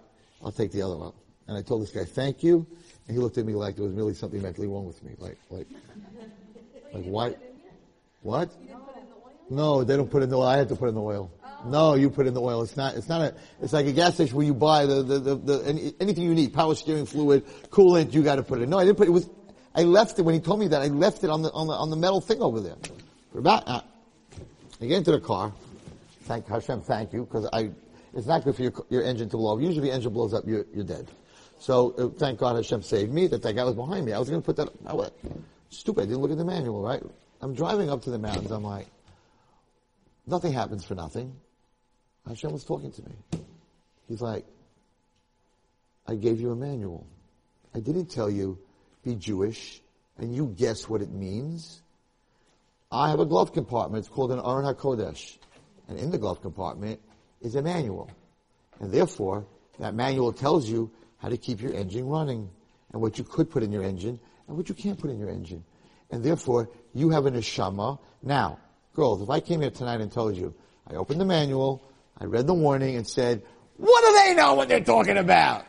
[0.45, 1.13] I'll take the other one.
[1.49, 2.67] And I told this guy, thank you.
[3.09, 5.13] And he looked at me like there was really something mentally wrong with me.
[5.19, 5.67] Like, like,
[6.93, 7.39] like what?
[8.23, 8.51] What?
[9.49, 10.47] No, they don't put in the oil.
[10.47, 11.31] I had to put in the oil.
[11.65, 12.63] No, you put in the oil.
[12.63, 15.19] It's not, it's not a, it's like a gas station where you buy the, the,
[15.19, 18.71] the, the any, anything you need, power steering fluid, coolant, you gotta put it in.
[18.71, 19.29] No, I didn't put it, was,
[19.75, 21.73] I left it, when he told me that, I left it on the, on the,
[21.73, 22.77] on the metal thing over there.
[23.33, 23.81] For about, uh,
[24.81, 25.53] I get into the car.
[26.23, 27.71] Thank Hashem, thank you, because I,
[28.15, 29.63] it's not good for your, your engine to blow up.
[29.63, 31.11] Usually if your engine blows up, you're, you're dead.
[31.59, 34.13] So, uh, thank God Hashem saved me, that that guy was behind me.
[34.13, 35.09] I was gonna put that, I
[35.71, 37.03] stupid, I didn't look at the manual, right?
[37.41, 38.87] I'm driving up to the mountains, I'm like,
[40.27, 41.35] nothing happens for nothing.
[42.27, 43.15] Hashem was talking to me.
[44.09, 44.45] He's like,
[46.07, 47.07] I gave you a manual.
[47.75, 48.59] I didn't tell you,
[49.05, 49.81] be Jewish,
[50.19, 51.83] and you guess what it means.
[52.91, 54.05] I have a glove compartment.
[54.05, 55.39] It's called an Aron HaKodesh.
[55.89, 57.01] And in the glove compartment
[57.41, 58.11] is a manual.
[58.81, 59.47] And therefore,
[59.79, 62.49] that manual tells you how to keep your engine running
[62.93, 65.29] and what you could put in your engine and what you can't put in your
[65.29, 65.65] engine.
[66.11, 67.99] And therefore, you have a neshama.
[68.23, 68.59] Now,
[68.97, 70.55] girls, if I came here tonight and told you,
[70.91, 71.83] I opened the manual,
[72.19, 73.43] I read the warning and said,
[73.77, 75.67] what do they know what they're talking about?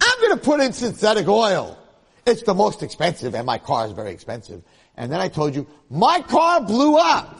[0.00, 1.78] I'm gonna put in synthetic oil.
[2.26, 4.62] It's the most expensive and my car is very expensive.
[4.96, 7.38] And then I told you, my car blew up.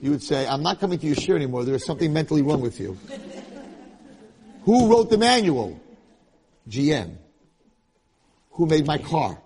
[0.00, 1.64] You would say, I'm not coming to your share anymore.
[1.64, 2.98] There is something mentally wrong with you.
[4.64, 5.78] Who wrote the manual?
[6.68, 7.16] GM.
[8.52, 9.40] Who made my car?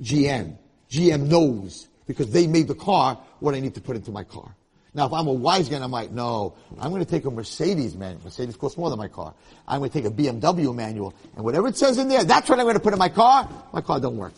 [0.00, 0.56] GM.
[0.88, 4.54] GM knows because they made the car what I need to put into my car.
[4.94, 7.96] Now, if I'm a wise guy, I might know, I'm going to take a Mercedes
[7.96, 8.20] manual.
[8.24, 9.32] Mercedes costs more than my car.
[9.66, 12.58] I'm going to take a BMW manual, and whatever it says in there, that's what
[12.58, 13.48] I'm going to put in my car.
[13.72, 14.34] My car don't work.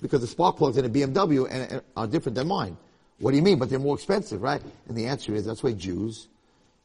[0.00, 2.76] because the spark plugs in a BMW and, and are different than mine.
[3.18, 3.58] What do you mean?
[3.58, 4.62] But they're more expensive, right?
[4.86, 6.28] And the answer is that's why Jews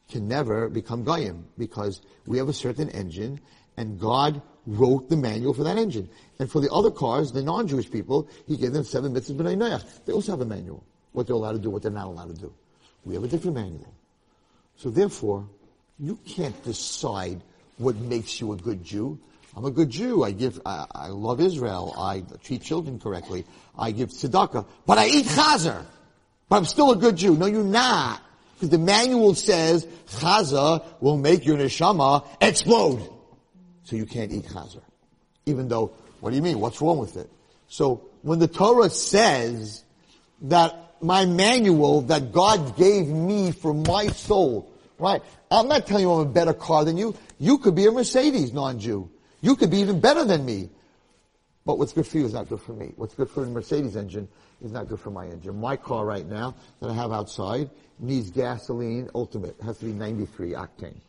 [0.09, 3.39] can never become goyim because we have a certain engine
[3.77, 6.09] and God wrote the manual for that engine.
[6.39, 9.83] And for the other cars, the non-Jewish people, He gave them seven mitzvahs b'nai noach.
[10.05, 10.83] They also have a manual.
[11.11, 12.53] What they're allowed to do, what they're not allowed to do.
[13.05, 13.93] We have a different manual.
[14.77, 15.47] So therefore,
[15.99, 17.41] you can't decide
[17.77, 19.19] what makes you a good Jew.
[19.55, 20.23] I'm a good Jew.
[20.23, 21.93] I give, I, I love Israel.
[21.97, 23.45] I treat children correctly.
[23.77, 24.65] I give tzedakah.
[24.87, 25.85] But I eat chazer.
[26.49, 27.35] But I'm still a good Jew.
[27.35, 28.21] No, you're not.
[28.55, 33.12] Because the manual says chazer will make your neshama explode.
[33.83, 34.81] So you can't eat chazer.
[35.45, 35.91] Even though,
[36.21, 36.59] what do you mean?
[36.59, 37.29] What's wrong with it?
[37.67, 39.83] So when the Torah says
[40.43, 45.21] that my manual that God gave me for my soul, right?
[45.51, 47.15] I'm not telling you I'm a better car than you.
[47.39, 49.09] You could be a Mercedes non-Jew.
[49.41, 50.69] You could be even better than me.
[51.65, 52.93] But what's good for you is not good for me.
[52.95, 54.27] What's good for the Mercedes engine
[54.61, 55.59] is not good for my engine.
[55.59, 57.69] My car right now that I have outside
[57.99, 59.55] needs gasoline ultimate.
[59.59, 60.99] It has to be 93 octane.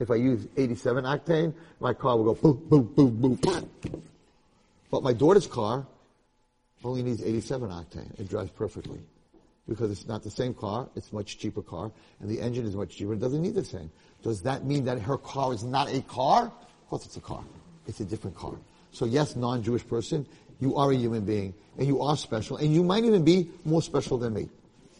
[0.00, 4.00] If I use 87 octane, my car will go boop, boop, boop, boop.
[4.90, 5.86] But my daughter's car
[6.84, 8.18] only needs 87 octane.
[8.18, 9.00] It drives perfectly.
[9.68, 12.74] Because it's not the same car, it's a much cheaper car, and the engine is
[12.74, 13.90] much cheaper, it doesn't need the same.
[14.22, 16.44] Does that mean that her car is not a car?
[16.44, 17.44] Of course it's a car.
[17.86, 18.54] It's a different car.
[18.92, 20.26] So yes, non-Jewish person,
[20.60, 23.82] you are a human being, and you are special, and you might even be more
[23.82, 24.48] special than me.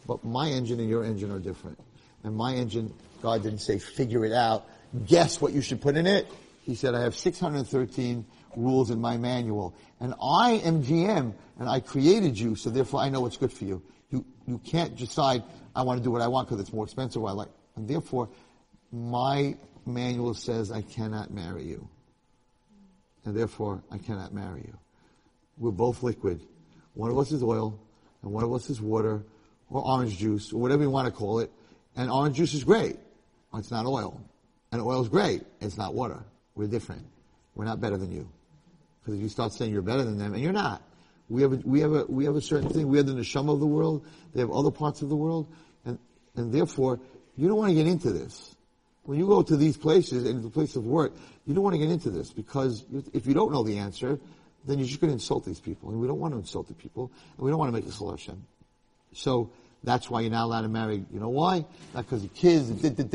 [0.07, 1.79] But my engine and your engine are different.
[2.25, 2.93] And my engine,
[3.23, 4.67] God didn't say figure it out,
[5.07, 6.27] guess what you should put in it.
[6.63, 9.75] He said, I have 613 rules in my manual.
[10.01, 13.65] And I am GM, and I created you, so therefore I know what's good for
[13.65, 13.83] you.
[14.11, 15.43] You, you can't decide,
[15.75, 17.49] I want to do what I want because it's more expensive, I like.
[17.77, 18.29] And therefore,
[18.93, 19.57] my
[19.87, 21.89] manual says I cannot marry you.
[23.25, 24.79] And therefore, I cannot marry you.
[25.59, 26.41] We're both liquid.
[26.95, 27.79] One of us is oil,
[28.23, 29.25] and one of us is water,
[29.71, 31.51] or orange juice, or whatever you want to call it.
[31.97, 32.97] And orange juice is great.
[33.55, 34.21] It's not oil.
[34.73, 35.43] And oil is great.
[35.61, 36.23] It's not water.
[36.55, 37.07] We're different.
[37.55, 38.29] We're not better than you.
[39.01, 40.83] Because if you start saying you're better than them, and you're not.
[41.29, 42.89] We have a, we have a, we have a certain thing.
[42.89, 44.07] We have the neshama of the world.
[44.35, 45.47] They have other parts of the world.
[45.85, 45.99] And,
[46.37, 47.01] and therefore,
[47.37, 48.55] you don't want to get into this.
[49.05, 51.13] When you go to these places and the place of work,
[51.47, 52.85] you don't want to get into this because
[53.15, 54.19] if you don't know the answer,
[54.67, 55.91] then you're just going to insult these people.
[55.91, 57.11] And we don't want to insult the people.
[57.37, 58.45] And we don't want to make a solution.
[59.15, 59.51] So,
[59.85, 61.05] that's why you're not allowed to marry.
[61.13, 61.65] You know why?
[61.95, 62.69] Not because of kids,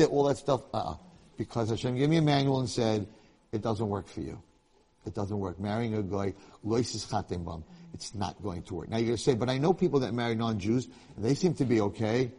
[0.06, 0.62] all that stuff.
[0.72, 0.94] Uh-uh
[1.36, 3.06] because Hashem gave me a manual and said,
[3.52, 4.42] it doesn't work for you.
[5.06, 5.60] It doesn't work.
[5.60, 6.34] Marrying a guy,
[6.64, 8.88] it's not going to work.
[8.88, 11.54] Now you're going to say, but I know people that marry non-Jews, and they seem
[11.54, 12.32] to be okay.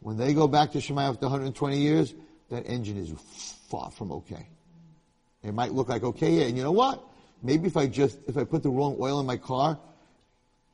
[0.00, 2.14] When they go back to Shema after 120 years,
[2.50, 3.12] that engine is
[3.70, 4.48] far from okay.
[5.42, 7.02] It might look like okay, yeah, and you know what?
[7.42, 9.78] Maybe if I just, if I put the wrong oil in my car,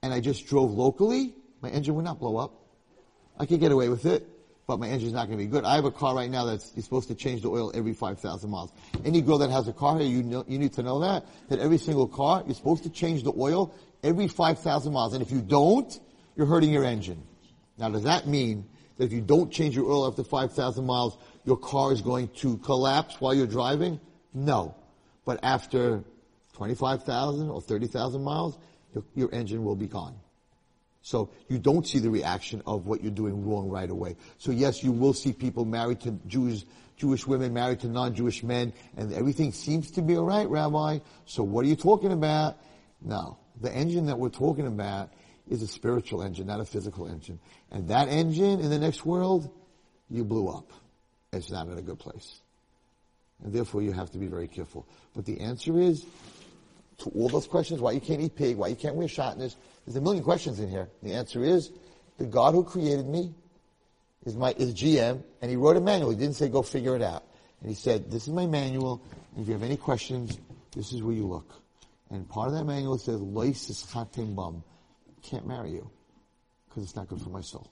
[0.02, 2.52] and I just drove locally, my engine would not blow up.
[3.38, 4.26] I could get away with it
[4.70, 5.64] but my engine's not going to be good.
[5.64, 8.48] I have a car right now that's you're supposed to change the oil every 5,000
[8.48, 8.72] miles.
[9.04, 11.58] Any girl that has a car here, you know, you need to know that that
[11.58, 13.74] every single car you're supposed to change the oil
[14.04, 15.98] every 5,000 miles, and if you don't,
[16.36, 17.20] you're hurting your engine.
[17.78, 18.64] Now, does that mean
[18.96, 22.56] that if you don't change your oil after 5,000 miles, your car is going to
[22.58, 23.98] collapse while you're driving?
[24.32, 24.76] No,
[25.24, 26.04] but after
[26.52, 28.56] 25,000 or 30,000 miles,
[28.94, 30.14] your, your engine will be gone.
[31.02, 34.16] So you don't see the reaction of what you're doing wrong right away.
[34.38, 36.64] So yes, you will see people married to Jews,
[36.96, 40.98] Jewish women married to non-Jewish men, and everything seems to be alright, Rabbi.
[41.24, 42.58] So what are you talking about?
[43.00, 43.38] No.
[43.60, 45.10] The engine that we're talking about
[45.48, 47.40] is a spiritual engine, not a physical engine.
[47.70, 49.50] And that engine in the next world,
[50.10, 50.70] you blew up.
[51.32, 52.40] It's not in a good place.
[53.42, 54.86] And therefore you have to be very careful.
[55.14, 56.04] But the answer is,
[56.98, 59.96] to all those questions, why you can't eat pig, why you can't wear shatnez, there's
[59.96, 60.88] a million questions in here.
[61.02, 61.70] The answer is,
[62.18, 63.34] the God who created me
[64.24, 66.10] is my, is GM, and he wrote a manual.
[66.10, 67.24] He didn't say go figure it out.
[67.60, 69.02] And he said, this is my manual,
[69.38, 70.38] if you have any questions,
[70.74, 71.52] this is where you look.
[72.10, 74.62] And part of that manual says, lo sischatim bam.
[75.22, 75.90] Can't marry you.
[76.68, 77.70] Because it's not good for my soul.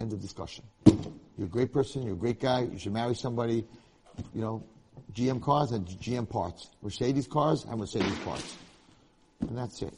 [0.00, 0.64] End of discussion.
[0.86, 3.64] You're a great person, you're a great guy, you should marry somebody,
[4.34, 4.62] you know,
[5.14, 6.70] GM cars and GM parts.
[6.82, 8.56] Mercedes cars and Mercedes parts.
[9.40, 9.94] And that's it.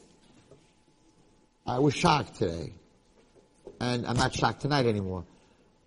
[1.66, 2.74] I was shocked today,
[3.80, 5.24] and I'm not shocked tonight anymore,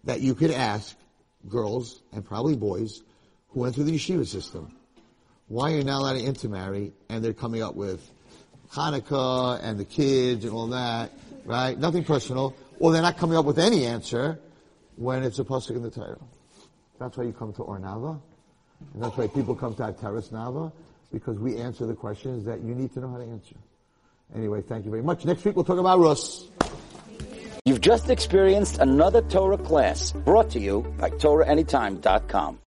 [0.06, 0.96] that you could ask
[1.48, 3.04] girls, and probably boys,
[3.50, 4.76] who went through the yeshiva system,
[5.48, 8.10] why you're you not allowed to intermarry, and they're coming up with
[8.72, 11.12] Hanukkah and the kids and all that,
[11.46, 11.78] right?
[11.78, 12.56] Nothing personal.
[12.80, 14.40] Or they're not coming up with any answer
[14.96, 16.18] when it's a pasuk in the Torah.
[17.00, 18.20] That's why you come to Ornava,
[18.94, 20.72] and that's why people come to Teres Nava,
[21.14, 23.56] because we answer the questions that you need to know how to answer.
[24.36, 25.26] Anyway, thank you very much.
[25.26, 26.48] Next week we'll talk about Rus.
[27.66, 32.56] You've just experienced another Torah class brought to you by TorahAnytime.com.